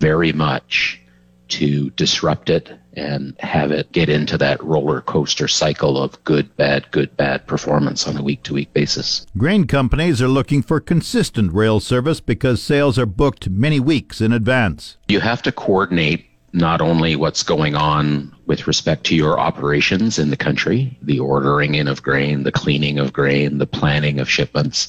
very 0.00 0.32
much 0.32 1.00
to 1.48 1.90
disrupt 1.90 2.50
it 2.50 2.70
and 2.94 3.34
have 3.40 3.70
it 3.70 3.90
get 3.92 4.08
into 4.08 4.36
that 4.38 4.62
roller 4.62 5.00
coaster 5.00 5.48
cycle 5.48 6.02
of 6.02 6.22
good, 6.24 6.54
bad, 6.56 6.90
good, 6.90 7.16
bad 7.16 7.46
performance 7.46 8.06
on 8.06 8.16
a 8.16 8.22
week 8.22 8.42
to 8.42 8.52
week 8.52 8.72
basis. 8.74 9.26
Grain 9.36 9.66
companies 9.66 10.20
are 10.20 10.28
looking 10.28 10.62
for 10.62 10.80
consistent 10.80 11.52
rail 11.52 11.80
service 11.80 12.20
because 12.20 12.60
sales 12.60 12.98
are 12.98 13.06
booked 13.06 13.48
many 13.48 13.80
weeks 13.80 14.20
in 14.20 14.32
advance. 14.32 14.96
You 15.08 15.20
have 15.20 15.42
to 15.42 15.52
coordinate 15.52 16.27
not 16.52 16.80
only 16.80 17.14
what's 17.14 17.42
going 17.42 17.74
on 17.74 18.34
with 18.46 18.66
respect 18.66 19.04
to 19.04 19.14
your 19.14 19.38
operations 19.38 20.18
in 20.18 20.30
the 20.30 20.36
country, 20.36 20.96
the 21.02 21.20
ordering 21.20 21.74
in 21.74 21.86
of 21.86 22.02
grain, 22.02 22.42
the 22.42 22.52
cleaning 22.52 22.98
of 22.98 23.12
grain, 23.12 23.58
the 23.58 23.66
planning 23.66 24.18
of 24.18 24.30
shipments. 24.30 24.88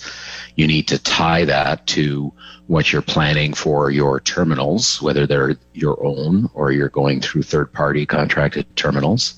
You 0.55 0.67
need 0.67 0.87
to 0.87 0.97
tie 0.97 1.45
that 1.45 1.85
to 1.87 2.33
what 2.67 2.93
you're 2.93 3.01
planning 3.01 3.53
for 3.53 3.91
your 3.91 4.21
terminals, 4.21 5.01
whether 5.01 5.27
they're 5.27 5.57
your 5.73 6.01
own 6.05 6.49
or 6.53 6.71
you're 6.71 6.89
going 6.89 7.19
through 7.19 7.43
third 7.43 7.73
party 7.73 8.05
contracted 8.05 8.73
terminals, 8.75 9.33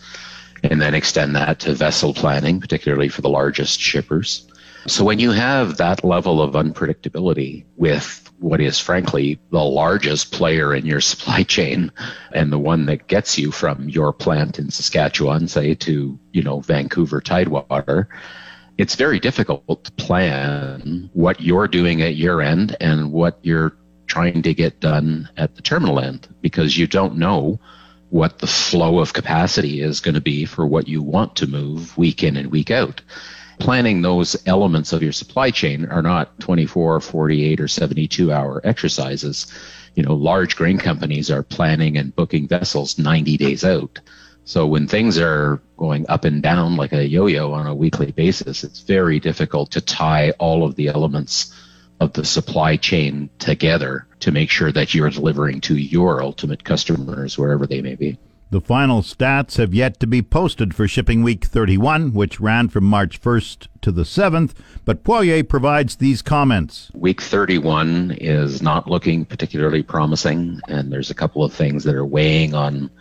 and 0.64 0.80
then 0.80 0.94
extend 0.94 1.36
that 1.36 1.60
to 1.62 1.74
vessel 1.74 2.14
planning, 2.14 2.60
particularly 2.60 3.10
for 3.10 3.22
the 3.22 3.30
largest 3.30 3.80
shippers. 3.80 4.48
So 4.88 5.04
when 5.04 5.20
you 5.20 5.32
have 5.32 5.78
that 5.78 6.04
level 6.04 6.42
of 6.42 6.54
unpredictability 6.54 7.66
with 7.78 8.21
what 8.42 8.60
is 8.60 8.80
frankly 8.80 9.40
the 9.52 9.64
largest 9.64 10.32
player 10.32 10.74
in 10.74 10.86
your 10.86 11.02
supply 11.12 11.44
chain 11.44 11.92
and 12.34 12.52
the 12.52 12.60
one 12.60 12.88
that 12.88 13.08
gets 13.08 13.38
you 13.38 13.52
from 13.52 13.88
your 13.88 14.12
plant 14.12 14.60
in 14.60 14.70
Saskatchewan, 14.70 15.48
say, 15.48 15.76
to, 15.76 16.20
you 16.32 16.44
know, 16.44 16.60
Vancouver 16.60 17.22
Tidewater, 17.22 18.10
it's 18.78 18.96
very 18.96 19.20
difficult 19.20 19.84
to 19.84 19.92
plan 19.94 21.10
what 21.14 21.40
you're 21.40 21.68
doing 21.68 22.02
at 22.02 22.16
your 22.16 22.42
end 22.42 22.76
and 22.82 23.12
what 23.12 23.38
you're 23.44 23.78
trying 24.08 24.42
to 24.42 24.54
get 24.54 24.80
done 24.80 25.30
at 25.38 25.56
the 25.56 25.62
terminal 25.62 26.00
end 26.00 26.28
because 26.42 26.78
you 26.78 26.88
don't 26.88 27.18
know 27.18 27.60
what 28.10 28.40
the 28.40 28.48
flow 28.48 29.00
of 29.00 29.14
capacity 29.14 29.82
is 29.82 30.02
going 30.02 30.16
to 30.16 30.22
be 30.22 30.44
for 30.46 30.68
what 30.68 30.88
you 30.88 31.02
want 31.02 31.36
to 31.38 31.48
move 31.48 31.98
week 31.98 32.24
in 32.24 32.36
and 32.36 32.52
week 32.52 32.70
out 32.72 33.02
planning 33.62 34.02
those 34.02 34.36
elements 34.48 34.92
of 34.92 35.04
your 35.04 35.12
supply 35.12 35.52
chain 35.52 35.86
are 35.86 36.02
not 36.02 36.40
24, 36.40 37.00
48, 37.00 37.62
or 37.62 37.68
72 37.68 38.34
hour 38.34 38.60
exercises. 38.64 39.54
You 39.94 40.02
know, 40.02 40.16
large 40.16 40.56
grain 40.56 40.80
companies 40.80 41.30
are 41.30 41.44
planning 41.44 41.96
and 41.96 42.16
booking 42.16 42.48
vessels 42.48 42.98
90 42.98 43.38
days 43.38 43.64
out. 43.64 44.00
So 44.46 44.66
when 44.66 44.88
things 44.88 45.20
are 45.20 45.62
going 45.78 46.08
up 46.10 46.26
and 46.26 46.42
down 46.42 46.76
like 46.76 46.92
a 46.92 47.08
yo-yo 47.08 47.54
on 47.54 47.68
a 47.68 47.76
weekly 47.76 48.12
basis, 48.12 48.64
it's 48.64 48.80
very 48.80 49.20
difficult 49.20 49.72
to 49.72 49.82
tie 49.82 50.32
all 50.40 50.66
of 50.66 50.76
the 50.76 50.88
elements 50.88 51.56
of 52.00 52.14
the 52.14 52.26
supply 52.26 52.78
chain 52.78 53.30
together 53.38 54.08
to 54.22 54.32
make 54.32 54.50
sure 54.50 54.72
that 54.72 54.96
you're 54.96 55.12
delivering 55.12 55.62
to 55.62 55.78
your 55.78 56.24
ultimate 56.24 56.64
customers 56.64 57.38
wherever 57.38 57.68
they 57.68 57.82
may 57.82 57.94
be. 57.94 58.18
The 58.52 58.60
final 58.60 59.02
stats 59.02 59.56
have 59.60 59.74
yet 59.74 59.98
to 60.02 60.08
be 60.08 60.22
posted 60.22 60.76
for 60.76 60.86
Shipping 60.86 61.24
Week 61.24 61.46
31, 61.46 62.12
which 62.12 62.42
ran 62.42 62.68
from 62.68 62.84
March 62.84 63.22
1st 63.22 63.70
to 63.80 63.94
the 63.94 64.04
7th, 64.04 64.52
but 64.84 65.06
Poirier 65.06 65.46
provides 65.46 65.96
these 65.96 66.22
comments. 66.22 66.92
Week 66.94 67.22
31 67.22 68.18
is 68.20 68.62
not 68.62 68.90
looking 68.90 69.24
particularly 69.24 69.82
promising, 69.84 70.60
and 70.68 70.92
there's 70.92 71.10
a 71.10 71.16
couple 71.16 71.46
of 71.46 71.54
things 71.54 71.86
that 71.86 71.96
are 71.96 72.06
weighing 72.06 72.54
on 72.54 72.92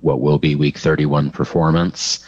what 0.00 0.22
will 0.22 0.38
be 0.38 0.54
Week 0.54 0.78
31 0.78 1.30
performance. 1.30 2.26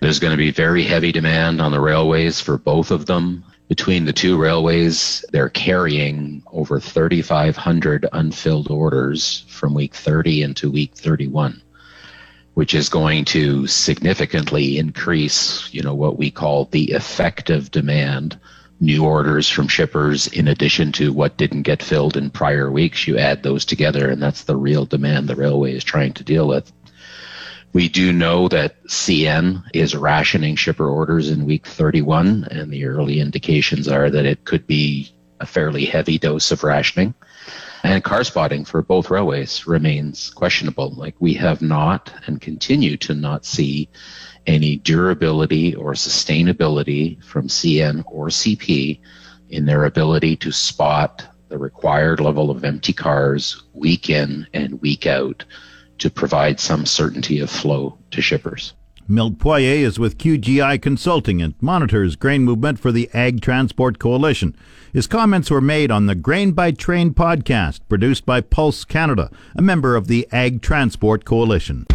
There's 0.00 0.18
going 0.18 0.32
to 0.32 0.36
be 0.36 0.50
very 0.50 0.84
heavy 0.84 1.12
demand 1.12 1.62
on 1.62 1.72
the 1.72 1.80
railways 1.80 2.38
for 2.38 2.58
both 2.58 2.90
of 2.90 3.06
them. 3.06 3.42
Between 3.68 4.04
the 4.04 4.12
two 4.12 4.36
railways, 4.36 5.24
they're 5.32 5.48
carrying 5.48 6.42
over 6.52 6.80
3,500 6.80 8.06
unfilled 8.12 8.70
orders 8.70 9.46
from 9.48 9.72
week 9.72 9.94
30 9.94 10.42
into 10.42 10.70
week 10.70 10.94
31, 10.96 11.62
which 12.60 12.74
is 12.74 12.90
going 12.90 13.24
to 13.24 13.66
significantly 13.66 14.76
increase, 14.76 15.72
you 15.72 15.80
know, 15.80 15.94
what 15.94 16.18
we 16.18 16.30
call 16.30 16.66
the 16.66 16.90
effective 16.90 17.70
demand 17.70 18.38
new 18.80 19.02
orders 19.02 19.48
from 19.48 19.66
shippers 19.66 20.26
in 20.26 20.46
addition 20.46 20.92
to 20.92 21.10
what 21.10 21.38
didn't 21.38 21.62
get 21.62 21.82
filled 21.82 22.18
in 22.18 22.28
prior 22.28 22.70
weeks. 22.70 23.06
You 23.06 23.16
add 23.16 23.42
those 23.42 23.64
together, 23.64 24.10
and 24.10 24.22
that's 24.22 24.44
the 24.44 24.58
real 24.58 24.84
demand 24.84 25.26
the 25.26 25.36
railway 25.36 25.72
is 25.72 25.82
trying 25.82 26.12
to 26.12 26.22
deal 26.22 26.46
with. 26.46 26.70
We 27.72 27.88
do 27.88 28.12
know 28.12 28.46
that 28.48 28.84
CN 28.88 29.64
is 29.72 29.96
rationing 29.96 30.56
shipper 30.56 30.86
orders 30.86 31.30
in 31.30 31.46
week 31.46 31.66
31, 31.66 32.46
and 32.50 32.70
the 32.70 32.84
early 32.84 33.20
indications 33.20 33.88
are 33.88 34.10
that 34.10 34.26
it 34.26 34.44
could 34.44 34.66
be 34.66 35.10
a 35.40 35.46
fairly 35.46 35.86
heavy 35.86 36.18
dose 36.18 36.52
of 36.52 36.62
rationing. 36.62 37.14
And 37.90 38.04
car 38.04 38.22
spotting 38.22 38.64
for 38.64 38.82
both 38.82 39.10
railways 39.10 39.66
remains 39.66 40.30
questionable. 40.30 40.90
Like 40.90 41.16
we 41.18 41.34
have 41.34 41.60
not 41.60 42.14
and 42.24 42.40
continue 42.40 42.96
to 42.98 43.14
not 43.14 43.44
see 43.44 43.88
any 44.46 44.76
durability 44.76 45.74
or 45.74 45.94
sustainability 45.94 47.20
from 47.24 47.48
CN 47.48 48.04
or 48.06 48.28
CP 48.28 49.00
in 49.48 49.66
their 49.66 49.86
ability 49.86 50.36
to 50.36 50.52
spot 50.52 51.26
the 51.48 51.58
required 51.58 52.20
level 52.20 52.48
of 52.48 52.62
empty 52.62 52.92
cars 52.92 53.64
week 53.72 54.08
in 54.08 54.46
and 54.54 54.80
week 54.80 55.06
out 55.06 55.44
to 55.98 56.08
provide 56.08 56.60
some 56.60 56.86
certainty 56.86 57.40
of 57.40 57.50
flow 57.50 57.98
to 58.12 58.22
shippers. 58.22 58.72
Milt 59.10 59.40
Poirier 59.40 59.84
is 59.84 59.98
with 59.98 60.18
QGI 60.18 60.80
Consulting 60.80 61.42
and 61.42 61.54
monitors 61.60 62.14
grain 62.14 62.44
movement 62.44 62.78
for 62.78 62.92
the 62.92 63.10
Ag 63.12 63.40
Transport 63.40 63.98
Coalition. 63.98 64.54
His 64.92 65.08
comments 65.08 65.50
were 65.50 65.60
made 65.60 65.90
on 65.90 66.06
the 66.06 66.14
Grain 66.14 66.52
by 66.52 66.70
Train 66.70 67.12
podcast 67.12 67.80
produced 67.88 68.24
by 68.24 68.40
Pulse 68.40 68.84
Canada, 68.84 69.28
a 69.56 69.62
member 69.62 69.96
of 69.96 70.06
the 70.06 70.28
Ag 70.30 70.62
Transport 70.62 71.24
Coalition. 71.24 71.86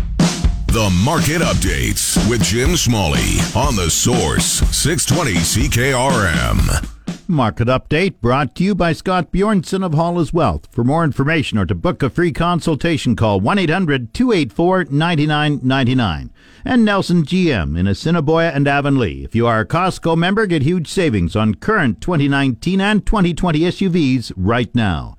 The 0.67 0.89
Market 1.05 1.41
Updates 1.41 2.29
with 2.29 2.43
Jim 2.43 2.75
Smalley 2.75 3.39
on 3.55 3.77
the 3.77 3.89
Source 3.89 4.59
620 4.75 5.35
CKRM. 5.35 6.94
Market 7.27 7.67
Update 7.67 8.21
brought 8.21 8.55
to 8.55 8.63
you 8.63 8.75
by 8.75 8.93
Scott 8.93 9.31
Bjornson 9.31 9.83
of 9.83 9.93
Hall's 9.93 10.33
Wealth. 10.33 10.67
For 10.71 10.83
more 10.83 11.03
information 11.03 11.57
or 11.57 11.65
to 11.65 11.75
book 11.75 12.03
a 12.03 12.09
free 12.09 12.31
consultation, 12.31 13.15
call 13.15 13.39
1 13.39 13.59
800 13.59 14.13
284 14.13 14.85
9999. 14.85 16.31
And 16.63 16.85
Nelson 16.85 17.23
GM 17.23 17.77
in 17.77 17.87
Assiniboia 17.87 18.51
and 18.51 18.67
Avonlea. 18.67 19.23
If 19.23 19.35
you 19.35 19.47
are 19.47 19.59
a 19.59 19.67
Costco 19.67 20.17
member, 20.17 20.45
get 20.45 20.61
huge 20.61 20.87
savings 20.87 21.35
on 21.35 21.55
current 21.55 22.01
2019 22.01 22.81
and 22.81 23.05
2020 23.05 23.59
SUVs 23.59 24.31
right 24.35 24.73
now. 24.75 25.17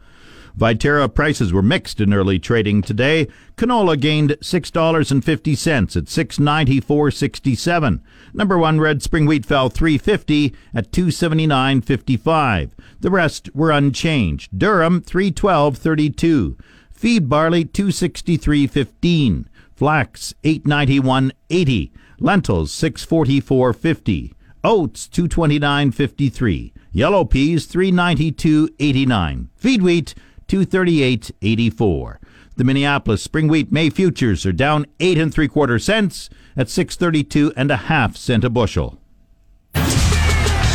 Viterra 0.59 1.13
prices 1.13 1.53
were 1.53 1.61
mixed 1.61 2.01
in 2.01 2.15
early 2.15 2.39
trading 2.39 2.81
today. 2.81 3.29
Canola 3.57 4.01
gained 4.01 4.31
$6.50 4.41 5.97
at 5.97 6.05
694.67. 6.05 8.01
Number 8.33 8.57
1 8.57 8.81
red 8.81 9.03
spring 9.03 9.27
wheat 9.27 9.45
fell 9.45 9.69
350 9.69 10.55
at 10.75 10.91
279.55. 10.93 12.71
The 13.01 13.11
rest 13.11 13.55
were 13.55 13.71
unchanged. 13.71 14.53
Durum 14.59 15.01
312.32. 15.05 16.59
Feed 16.91 17.29
barley 17.29 17.67
263.15. 17.67 19.45
Flax 19.75 20.35
891.80. 20.43 21.91
Lentils 22.19 22.73
644.50. 22.73 24.33
Oats 24.65 25.07
229.53. 25.09 26.73
Yellow 26.93 27.27
peas 27.27 27.67
392.89. 27.67 29.49
Feed 29.55 29.83
wheat 29.83 30.15
238.84. 30.49 32.19
The 32.57 32.65
Minneapolis 32.65 33.23
spring 33.23 33.49
wheat 33.49 33.71
May 33.71 33.91
futures 33.91 34.47
are 34.47 34.53
down 34.53 34.87
eight 34.99 35.19
and 35.19 35.33
three 35.33 35.49
quarter 35.49 35.79
cents 35.79 36.31
at 36.57 36.71
632 36.71 37.53
and 37.57 37.71
a 37.71 37.77
half 37.77 38.17
cent 38.17 38.45
a 38.45 38.51
bushel. 38.51 38.99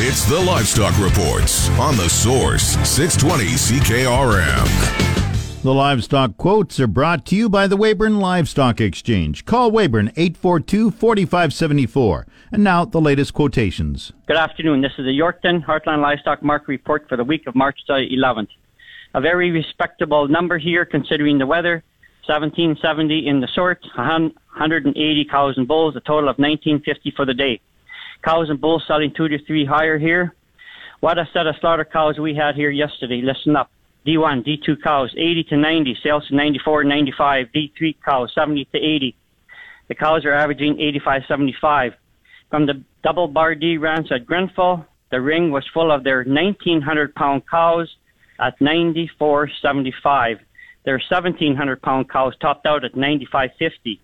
It's 0.04 0.26
the 0.26 0.40
Livestock 0.40 0.98
Reports 1.00 1.70
on 1.72 1.96
the 1.96 2.10
Source 2.10 2.78
620 2.88 3.46
CKRM. 3.54 5.12
The 5.62 5.74
livestock 5.74 6.38
quotes 6.38 6.80
are 6.80 6.88
brought 6.88 7.24
to 7.28 7.36
you 7.36 7.48
by 7.48 7.68
the 7.68 7.78
Weyburn 7.78 8.20
Livestock 8.20 8.82
Exchange. 8.82 9.46
Call 9.46 9.72
Weyburn 9.72 10.12
842 10.18 10.90
4574. 10.90 12.26
And 12.52 12.64
now 12.64 12.84
the 12.84 13.00
latest 13.00 13.36
quotations. 13.36 14.12
Good 14.26 14.38
afternoon. 14.38 14.82
This 14.82 14.94
is 14.98 15.06
the 15.06 15.16
Yorkton 15.16 15.64
Heartland 15.64 16.02
Livestock 16.02 16.42
Market 16.42 16.68
Report 16.68 17.08
for 17.08 17.16
the 17.16 17.24
week 17.24 17.46
of 17.46 17.54
March 17.54 17.78
11th 17.88 18.48
a 19.14 19.22
very 19.22 19.52
respectable 19.52 20.28
number 20.28 20.58
here 20.58 20.86
considering 20.86 21.38
the 21.38 21.46
weather. 21.46 21.84
1770 22.28 23.28
in 23.28 23.42
the 23.42 23.48
sorts, 23.54 23.86
180 23.96 25.26
cows 25.26 25.56
and 25.58 25.68
bulls, 25.68 25.96
a 25.96 26.00
total 26.02 26.30
of 26.30 26.38
1950 26.38 27.14
for 27.16 27.26
the 27.26 27.34
day. 27.34 27.60
Cows 28.24 28.50
and 28.50 28.62
bulls 28.62 28.84
selling 28.88 29.12
two 29.16 29.28
to 29.28 29.44
three 29.46 29.66
higher 29.66 29.98
here. 29.98 30.36
What 31.00 31.18
a 31.18 31.28
set 31.34 31.48
of 31.48 31.56
slaughter 31.60 31.84
cows 31.84 32.20
we 32.20 32.36
had 32.36 32.56
here 32.56 32.70
yesterday. 32.70 33.22
Listen 33.24 33.56
up. 33.56 33.72
D1, 34.06 34.46
D2 34.48 34.82
cows, 34.84 35.14
80 35.16 35.44
to 35.46 35.58
90, 35.58 35.98
sales 36.04 36.28
to 36.28 36.36
94, 36.36 36.84
95. 36.84 37.48
D3 37.56 37.96
cows, 38.04 38.32
70 38.34 38.66
to 38.66 38.78
80. 38.78 39.16
The 39.88 39.96
cows 39.96 40.26
are 40.26 40.34
averaging 40.34 40.80
85, 40.80 41.24
75. 41.28 41.94
From 42.50 42.66
the 42.66 42.84
double 43.04 43.28
bar 43.28 43.56
D 43.56 43.78
ranch 43.78 44.12
at 44.12 44.26
Grenfell, 44.26 44.86
the 45.10 45.22
ring 45.22 45.52
was 45.52 45.66
full 45.74 45.92
of 45.92 46.04
their 46.04 46.24
1900 46.24 47.16
pound 47.16 47.44
cows 47.50 47.90
at 48.42 48.60
94.75. 48.60 50.40
Their 50.84 50.96
1,700 51.10 51.82
pound 51.82 52.10
cows 52.10 52.34
topped 52.42 52.66
out 52.66 52.84
at 52.84 52.94
95.50. 52.94 54.00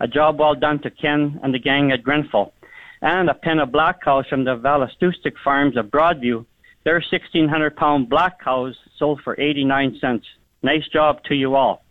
A 0.00 0.08
job 0.08 0.38
well 0.38 0.54
done 0.54 0.80
to 0.82 0.90
Ken 0.90 1.40
and 1.42 1.54
the 1.54 1.58
gang 1.58 1.92
at 1.92 2.02
Grenfell. 2.02 2.52
And 3.00 3.30
a 3.30 3.34
pen 3.34 3.60
of 3.60 3.72
black 3.72 4.02
cows 4.02 4.26
from 4.28 4.44
the 4.44 4.56
Valastoustic 4.56 5.34
farms 5.44 5.76
of 5.76 5.86
Broadview. 5.86 6.44
Their 6.84 7.02
1,600 7.10 7.76
pound 7.76 8.08
black 8.08 8.40
cows 8.42 8.76
sold 8.98 9.20
for 9.22 9.40
89 9.40 9.98
cents. 10.00 10.26
Nice 10.62 10.86
job 10.92 11.22
to 11.24 11.34
you 11.34 11.54
all. 11.54 11.84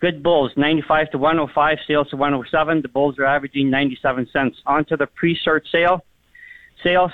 Good 0.00 0.22
bulls, 0.22 0.52
95 0.56 1.10
to 1.10 1.18
105, 1.18 1.78
sales 1.86 2.08
to 2.10 2.16
107. 2.16 2.82
The 2.82 2.88
bulls 2.88 3.18
are 3.18 3.24
averaging 3.24 3.70
97 3.70 4.28
cents. 4.32 4.56
On 4.66 4.84
to 4.86 4.96
the 4.96 5.06
pre-sort 5.06 5.66
sale. 5.70 6.04
Sales 6.84 7.10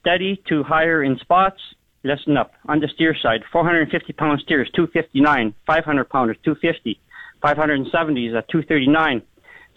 steady 0.00 0.42
to 0.48 0.62
higher 0.64 1.04
in 1.04 1.18
spots. 1.18 1.60
Listen 2.04 2.36
up. 2.36 2.52
On 2.68 2.80
the 2.80 2.88
steer 2.94 3.16
side, 3.20 3.40
450 3.50 4.12
pound 4.12 4.40
steers, 4.40 4.68
259. 4.76 5.54
500 5.66 6.04
pounders, 6.10 6.36
250. 6.44 7.00
570s 7.42 8.36
at 8.36 8.48
239. 8.50 9.22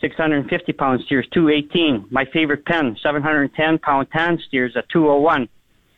650 0.01 0.73
pound 0.73 1.01
steers, 1.05 1.25
218. 1.33 2.05
My 2.11 2.25
favorite 2.33 2.65
pen, 2.65 2.97
710 3.01 3.79
pound 3.79 4.07
tan 4.11 4.37
steers 4.45 4.73
at 4.75 4.89
201. 4.89 5.47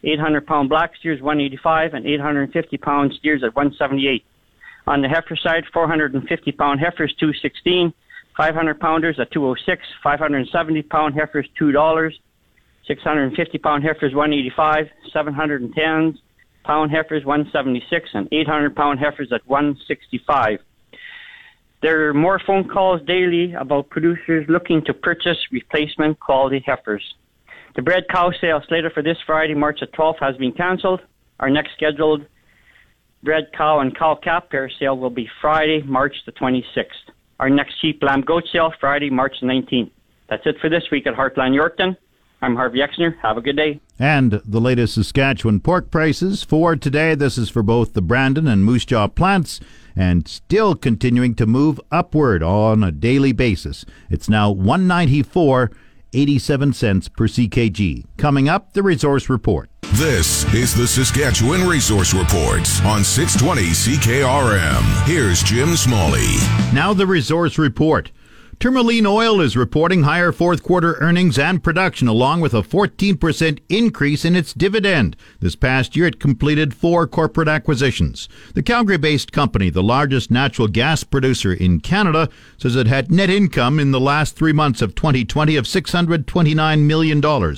800 0.03 0.45
pound 0.45 0.69
black 0.69 0.91
steers, 0.99 1.19
185, 1.19 1.95
and 1.95 2.05
850 2.05 2.77
pound 2.77 3.11
steers 3.17 3.43
at 3.43 3.55
178. 3.55 4.23
On 4.85 5.01
the 5.01 5.09
heifer 5.09 5.35
side, 5.35 5.63
450 5.73 6.51
pound 6.51 6.79
heifers, 6.79 7.13
216. 7.19 7.91
500 8.37 8.79
pounders 8.79 9.19
at 9.19 9.31
206. 9.31 9.81
570 10.03 10.81
pound 10.83 11.15
heifers, 11.15 11.47
$2. 11.59 12.11
650 12.89 13.57
pound 13.59 13.83
heifers 13.83 14.15
185, 14.15 14.87
710 15.13 16.17
pound 16.63 16.91
heifers 16.91 17.23
176, 17.23 18.09
and 18.13 18.27
800 18.31 18.75
pound 18.75 18.99
heifers 18.99 19.31
at 19.31 19.47
165. 19.47 20.59
There 21.81 22.09
are 22.09 22.13
more 22.13 22.41
phone 22.45 22.67
calls 22.67 23.01
daily 23.05 23.53
about 23.53 23.89
producers 23.89 24.45
looking 24.49 24.83
to 24.85 24.93
purchase 24.93 25.37
replacement 25.51 26.19
quality 26.19 26.63
heifers. 26.65 27.03
The 27.75 27.83
bred 27.83 28.05
cow 28.09 28.31
sale 28.41 28.61
slated 28.67 28.91
for 28.91 29.03
this 29.03 29.17
Friday, 29.25 29.53
March 29.53 29.79
the 29.81 29.87
12th, 29.87 30.19
has 30.19 30.35
been 30.37 30.51
cancelled. 30.51 31.01
Our 31.39 31.49
next 31.49 31.73
scheduled 31.77 32.25
bred 33.21 33.51
cow 33.55 33.79
and 33.79 33.95
cow 33.95 34.15
calf 34.15 34.45
pair 34.49 34.69
sale 34.79 34.97
will 34.97 35.11
be 35.11 35.29
Friday, 35.41 35.83
March 35.83 36.15
the 36.25 36.31
26th. 36.31 37.13
Our 37.39 37.51
next 37.51 37.79
sheep 37.79 38.01
lamb 38.01 38.21
goat 38.21 38.45
sale, 38.51 38.73
Friday, 38.79 39.11
March 39.11 39.35
the 39.41 39.47
19th. 39.47 39.91
That's 40.27 40.45
it 40.45 40.55
for 40.59 40.69
this 40.69 40.83
week 40.91 41.05
at 41.05 41.13
Heartland 41.13 41.55
Yorkton. 41.55 41.95
I'm 42.41 42.55
Harvey 42.55 42.79
Exner. 42.79 43.17
Have 43.21 43.37
a 43.37 43.41
good 43.41 43.57
day. 43.57 43.81
And 43.97 44.41
the 44.45 44.61
latest 44.61 44.95
Saskatchewan 44.95 45.59
pork 45.59 45.91
prices 45.91 46.43
for 46.43 46.75
today. 46.75 47.15
This 47.15 47.37
is 47.37 47.49
for 47.49 47.63
both 47.63 47.93
the 47.93 48.01
Brandon 48.01 48.47
and 48.47 48.63
Moose 48.63 48.85
Jaw 48.85 49.07
plants 49.07 49.59
and 49.95 50.27
still 50.27 50.75
continuing 50.75 51.35
to 51.35 51.45
move 51.45 51.81
upward 51.91 52.41
on 52.41 52.83
a 52.83 52.91
daily 52.91 53.33
basis. 53.33 53.83
It's 54.09 54.29
now 54.29 54.51
194 54.51 55.71
87 56.13 56.73
cents 56.73 57.07
per 57.07 57.27
CKG. 57.27 58.05
Coming 58.17 58.49
up, 58.49 58.73
the 58.73 58.81
resource 58.81 59.29
report. 59.29 59.69
This 59.93 60.51
is 60.53 60.73
the 60.73 60.87
Saskatchewan 60.87 61.67
Resource 61.67 62.13
Report 62.13 62.61
on 62.85 63.03
620 63.03 63.61
CKRM. 63.69 65.05
Here's 65.05 65.43
Jim 65.43 65.75
Smalley. 65.75 66.27
Now 66.73 66.93
the 66.93 67.07
resource 67.07 67.57
report. 67.57 68.11
Tourmaline 68.59 69.05
Oil 69.05 69.39
is 69.39 69.55
reporting 69.55 70.03
higher 70.03 70.33
fourth 70.33 70.63
quarter 70.63 70.95
earnings 70.95 71.39
and 71.39 71.63
production, 71.63 72.09
along 72.09 72.41
with 72.41 72.53
a 72.53 72.61
14% 72.61 73.59
increase 73.69 74.25
in 74.25 74.35
its 74.35 74.53
dividend. 74.53 75.15
This 75.39 75.55
past 75.55 75.95
year, 75.95 76.07
it 76.07 76.19
completed 76.19 76.73
four 76.73 77.07
corporate 77.07 77.47
acquisitions. 77.47 78.27
The 78.55 78.61
Calgary 78.61 78.97
based 78.97 79.31
company, 79.31 79.69
the 79.69 79.81
largest 79.81 80.29
natural 80.29 80.67
gas 80.67 81.05
producer 81.05 81.53
in 81.53 81.79
Canada, 81.79 82.27
says 82.57 82.75
it 82.75 82.87
had 82.87 83.09
net 83.09 83.29
income 83.29 83.79
in 83.79 83.91
the 83.91 83.99
last 84.01 84.35
three 84.35 84.51
months 84.51 84.81
of 84.81 84.93
2020 84.93 85.55
of 85.55 85.63
$629 85.63 86.79
million, 86.81 87.23
or 87.23 87.53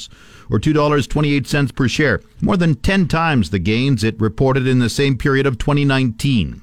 $2.28 0.59 1.75
per 1.75 1.87
share, 1.87 2.21
more 2.41 2.57
than 2.57 2.75
10 2.75 3.07
times 3.07 3.49
the 3.49 3.57
gains 3.57 4.03
it 4.03 4.21
reported 4.21 4.67
in 4.67 4.77
the 4.77 4.87
same 4.87 5.17
period 5.17 5.47
of 5.47 5.57
2019. 5.57 6.61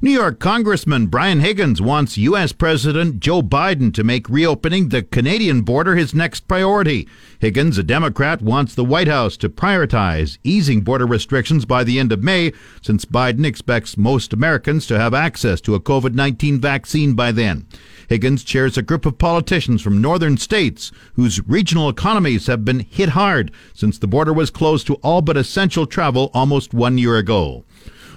New 0.00 0.12
York 0.12 0.38
Congressman 0.38 1.08
Brian 1.08 1.40
Higgins 1.40 1.82
wants 1.82 2.16
U.S. 2.16 2.52
President 2.52 3.18
Joe 3.18 3.42
Biden 3.42 3.92
to 3.94 4.04
make 4.04 4.30
reopening 4.30 4.90
the 4.90 5.02
Canadian 5.02 5.62
border 5.62 5.96
his 5.96 6.14
next 6.14 6.46
priority. 6.46 7.08
Higgins, 7.40 7.78
a 7.78 7.82
Democrat, 7.82 8.40
wants 8.40 8.76
the 8.76 8.84
White 8.84 9.08
House 9.08 9.36
to 9.38 9.48
prioritize 9.48 10.38
easing 10.44 10.82
border 10.82 11.04
restrictions 11.04 11.64
by 11.64 11.82
the 11.82 11.98
end 11.98 12.12
of 12.12 12.22
May, 12.22 12.52
since 12.80 13.04
Biden 13.04 13.44
expects 13.44 13.96
most 13.96 14.32
Americans 14.32 14.86
to 14.86 15.00
have 15.00 15.14
access 15.14 15.60
to 15.62 15.74
a 15.74 15.80
COVID 15.80 16.14
19 16.14 16.60
vaccine 16.60 17.14
by 17.14 17.32
then. 17.32 17.66
Higgins 18.08 18.44
chairs 18.44 18.78
a 18.78 18.82
group 18.82 19.04
of 19.04 19.18
politicians 19.18 19.82
from 19.82 20.00
northern 20.00 20.36
states 20.36 20.92
whose 21.14 21.44
regional 21.48 21.88
economies 21.88 22.46
have 22.46 22.64
been 22.64 22.80
hit 22.80 23.10
hard 23.10 23.50
since 23.74 23.98
the 23.98 24.06
border 24.06 24.32
was 24.32 24.48
closed 24.48 24.86
to 24.86 24.94
all 24.96 25.22
but 25.22 25.36
essential 25.36 25.86
travel 25.86 26.30
almost 26.32 26.72
one 26.72 26.98
year 26.98 27.16
ago. 27.16 27.64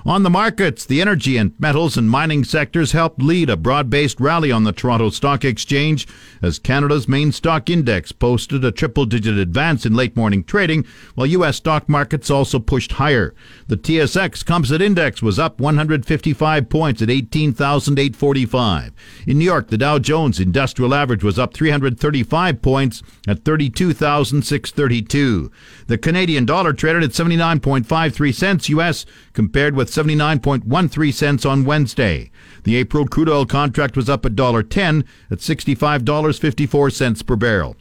On 0.03 0.23
the 0.23 0.31
markets, 0.31 0.83
the 0.83 0.99
energy 0.99 1.37
and 1.37 1.53
metals 1.59 1.95
and 1.95 2.09
mining 2.09 2.43
sectors 2.43 2.91
helped 2.91 3.21
lead 3.21 3.51
a 3.51 3.57
broad-based 3.57 4.19
rally 4.19 4.51
on 4.51 4.63
the 4.63 4.71
Toronto 4.71 5.11
Stock 5.11 5.45
Exchange 5.45 6.07
as 6.41 6.57
Canada's 6.57 7.07
main 7.07 7.31
stock 7.31 7.69
index 7.69 8.11
posted 8.11 8.65
a 8.65 8.71
triple-digit 8.71 9.37
advance 9.37 9.85
in 9.85 9.93
late 9.93 10.15
morning 10.15 10.43
trading, 10.43 10.87
while 11.13 11.27
U.S. 11.27 11.57
stock 11.57 11.87
markets 11.87 12.31
also 12.31 12.57
pushed 12.57 12.93
higher. 12.93 13.35
The 13.67 13.77
TSX 13.77 14.43
Composite 14.43 14.81
Index 14.81 15.21
was 15.21 15.37
up 15.37 15.59
155 15.59 16.67
points 16.67 17.03
at 17.03 17.11
18,845. 17.11 18.93
In 19.27 19.37
New 19.37 19.45
York, 19.45 19.67
the 19.67 19.77
Dow 19.77 19.99
Jones 19.99 20.39
Industrial 20.39 20.95
Average 20.95 21.23
was 21.23 21.37
up 21.37 21.53
335 21.53 22.59
points 22.63 23.03
at 23.27 23.45
32,632. 23.45 25.51
The 25.85 25.97
Canadian 25.99 26.45
dollar 26.45 26.73
traded 26.73 27.03
at 27.03 27.11
79.53 27.11 28.33
cents 28.33 28.67
U.S. 28.69 29.05
compared 29.33 29.75
with 29.75 29.90
79.13 29.91 31.13
cents 31.13 31.45
on 31.45 31.65
Wednesday. 31.65 32.31
The 32.63 32.75
April 32.77 33.07
crude 33.07 33.29
oil 33.29 33.45
contract 33.45 33.95
was 33.95 34.09
up 34.09 34.23
$1.10 34.23 35.05
at 35.29 35.37
$65.54 35.37 37.25
per 37.25 37.35
barrel. 37.35 37.75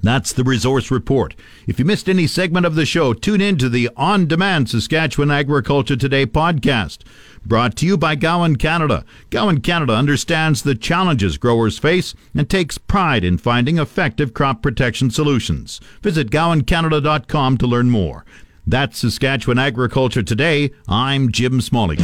That's 0.00 0.32
the 0.32 0.44
Resource 0.44 0.92
Report. 0.92 1.34
If 1.66 1.80
you 1.80 1.84
missed 1.84 2.08
any 2.08 2.28
segment 2.28 2.64
of 2.64 2.76
the 2.76 2.86
show, 2.86 3.12
tune 3.12 3.40
in 3.40 3.58
to 3.58 3.68
the 3.68 3.90
On 3.96 4.26
Demand 4.26 4.70
Saskatchewan 4.70 5.30
Agriculture 5.30 5.96
Today 5.96 6.24
podcast. 6.24 6.98
Brought 7.44 7.74
to 7.76 7.86
you 7.86 7.96
by 7.96 8.14
Gowan 8.14 8.56
Canada. 8.56 9.04
Gowan 9.30 9.60
Canada 9.60 9.94
understands 9.94 10.62
the 10.62 10.76
challenges 10.76 11.36
growers 11.36 11.78
face 11.78 12.14
and 12.34 12.48
takes 12.48 12.78
pride 12.78 13.24
in 13.24 13.38
finding 13.38 13.78
effective 13.78 14.34
crop 14.34 14.62
protection 14.62 15.10
solutions. 15.10 15.80
Visit 16.00 16.30
gowancanada.com 16.30 17.58
to 17.58 17.66
learn 17.66 17.90
more. 17.90 18.24
That's 18.68 18.98
Saskatchewan 18.98 19.58
Agriculture 19.58 20.22
Today. 20.22 20.72
I'm 20.86 21.32
Jim 21.32 21.62
Smalley. 21.62 21.96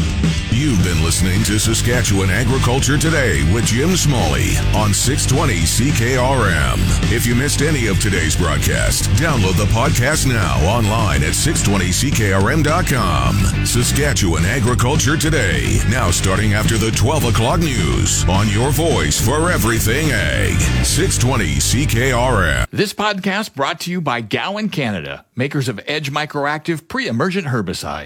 You've 0.50 0.82
been 0.84 1.02
listening 1.02 1.42
to 1.44 1.58
Saskatchewan 1.58 2.28
Agriculture 2.30 2.96
Today 2.96 3.42
with 3.52 3.66
Jim 3.66 3.96
Smalley 3.96 4.56
on 4.72 4.94
620 4.94 5.54
CKRM. 5.62 6.78
If 7.12 7.26
you 7.26 7.34
missed 7.34 7.60
any 7.60 7.88
of 7.88 7.98
today's 8.00 8.36
broadcast, 8.36 9.10
download 9.20 9.56
the 9.56 9.64
podcast 9.74 10.28
now 10.28 10.64
online 10.64 11.24
at 11.24 11.32
620CKRM.com. 11.32 13.66
Saskatchewan 13.66 14.44
Agriculture 14.44 15.16
Today, 15.18 15.80
now 15.90 16.12
starting 16.12 16.54
after 16.54 16.78
the 16.78 16.92
12 16.92 17.24
o'clock 17.24 17.58
news 17.58 18.24
on 18.28 18.48
your 18.48 18.70
voice 18.70 19.20
for 19.20 19.50
everything 19.50 20.12
ag. 20.12 20.56
620 20.84 21.56
CKRM. 21.56 22.66
This 22.70 22.94
podcast 22.94 23.56
brought 23.56 23.80
to 23.80 23.90
you 23.90 24.00
by 24.00 24.20
Gowan 24.20 24.68
Canada, 24.68 25.24
makers 25.34 25.68
of 25.68 25.80
Edge 25.88 26.12
Microactive 26.54 26.86
pre-emergent 26.86 27.46
herbicide. 27.48 28.02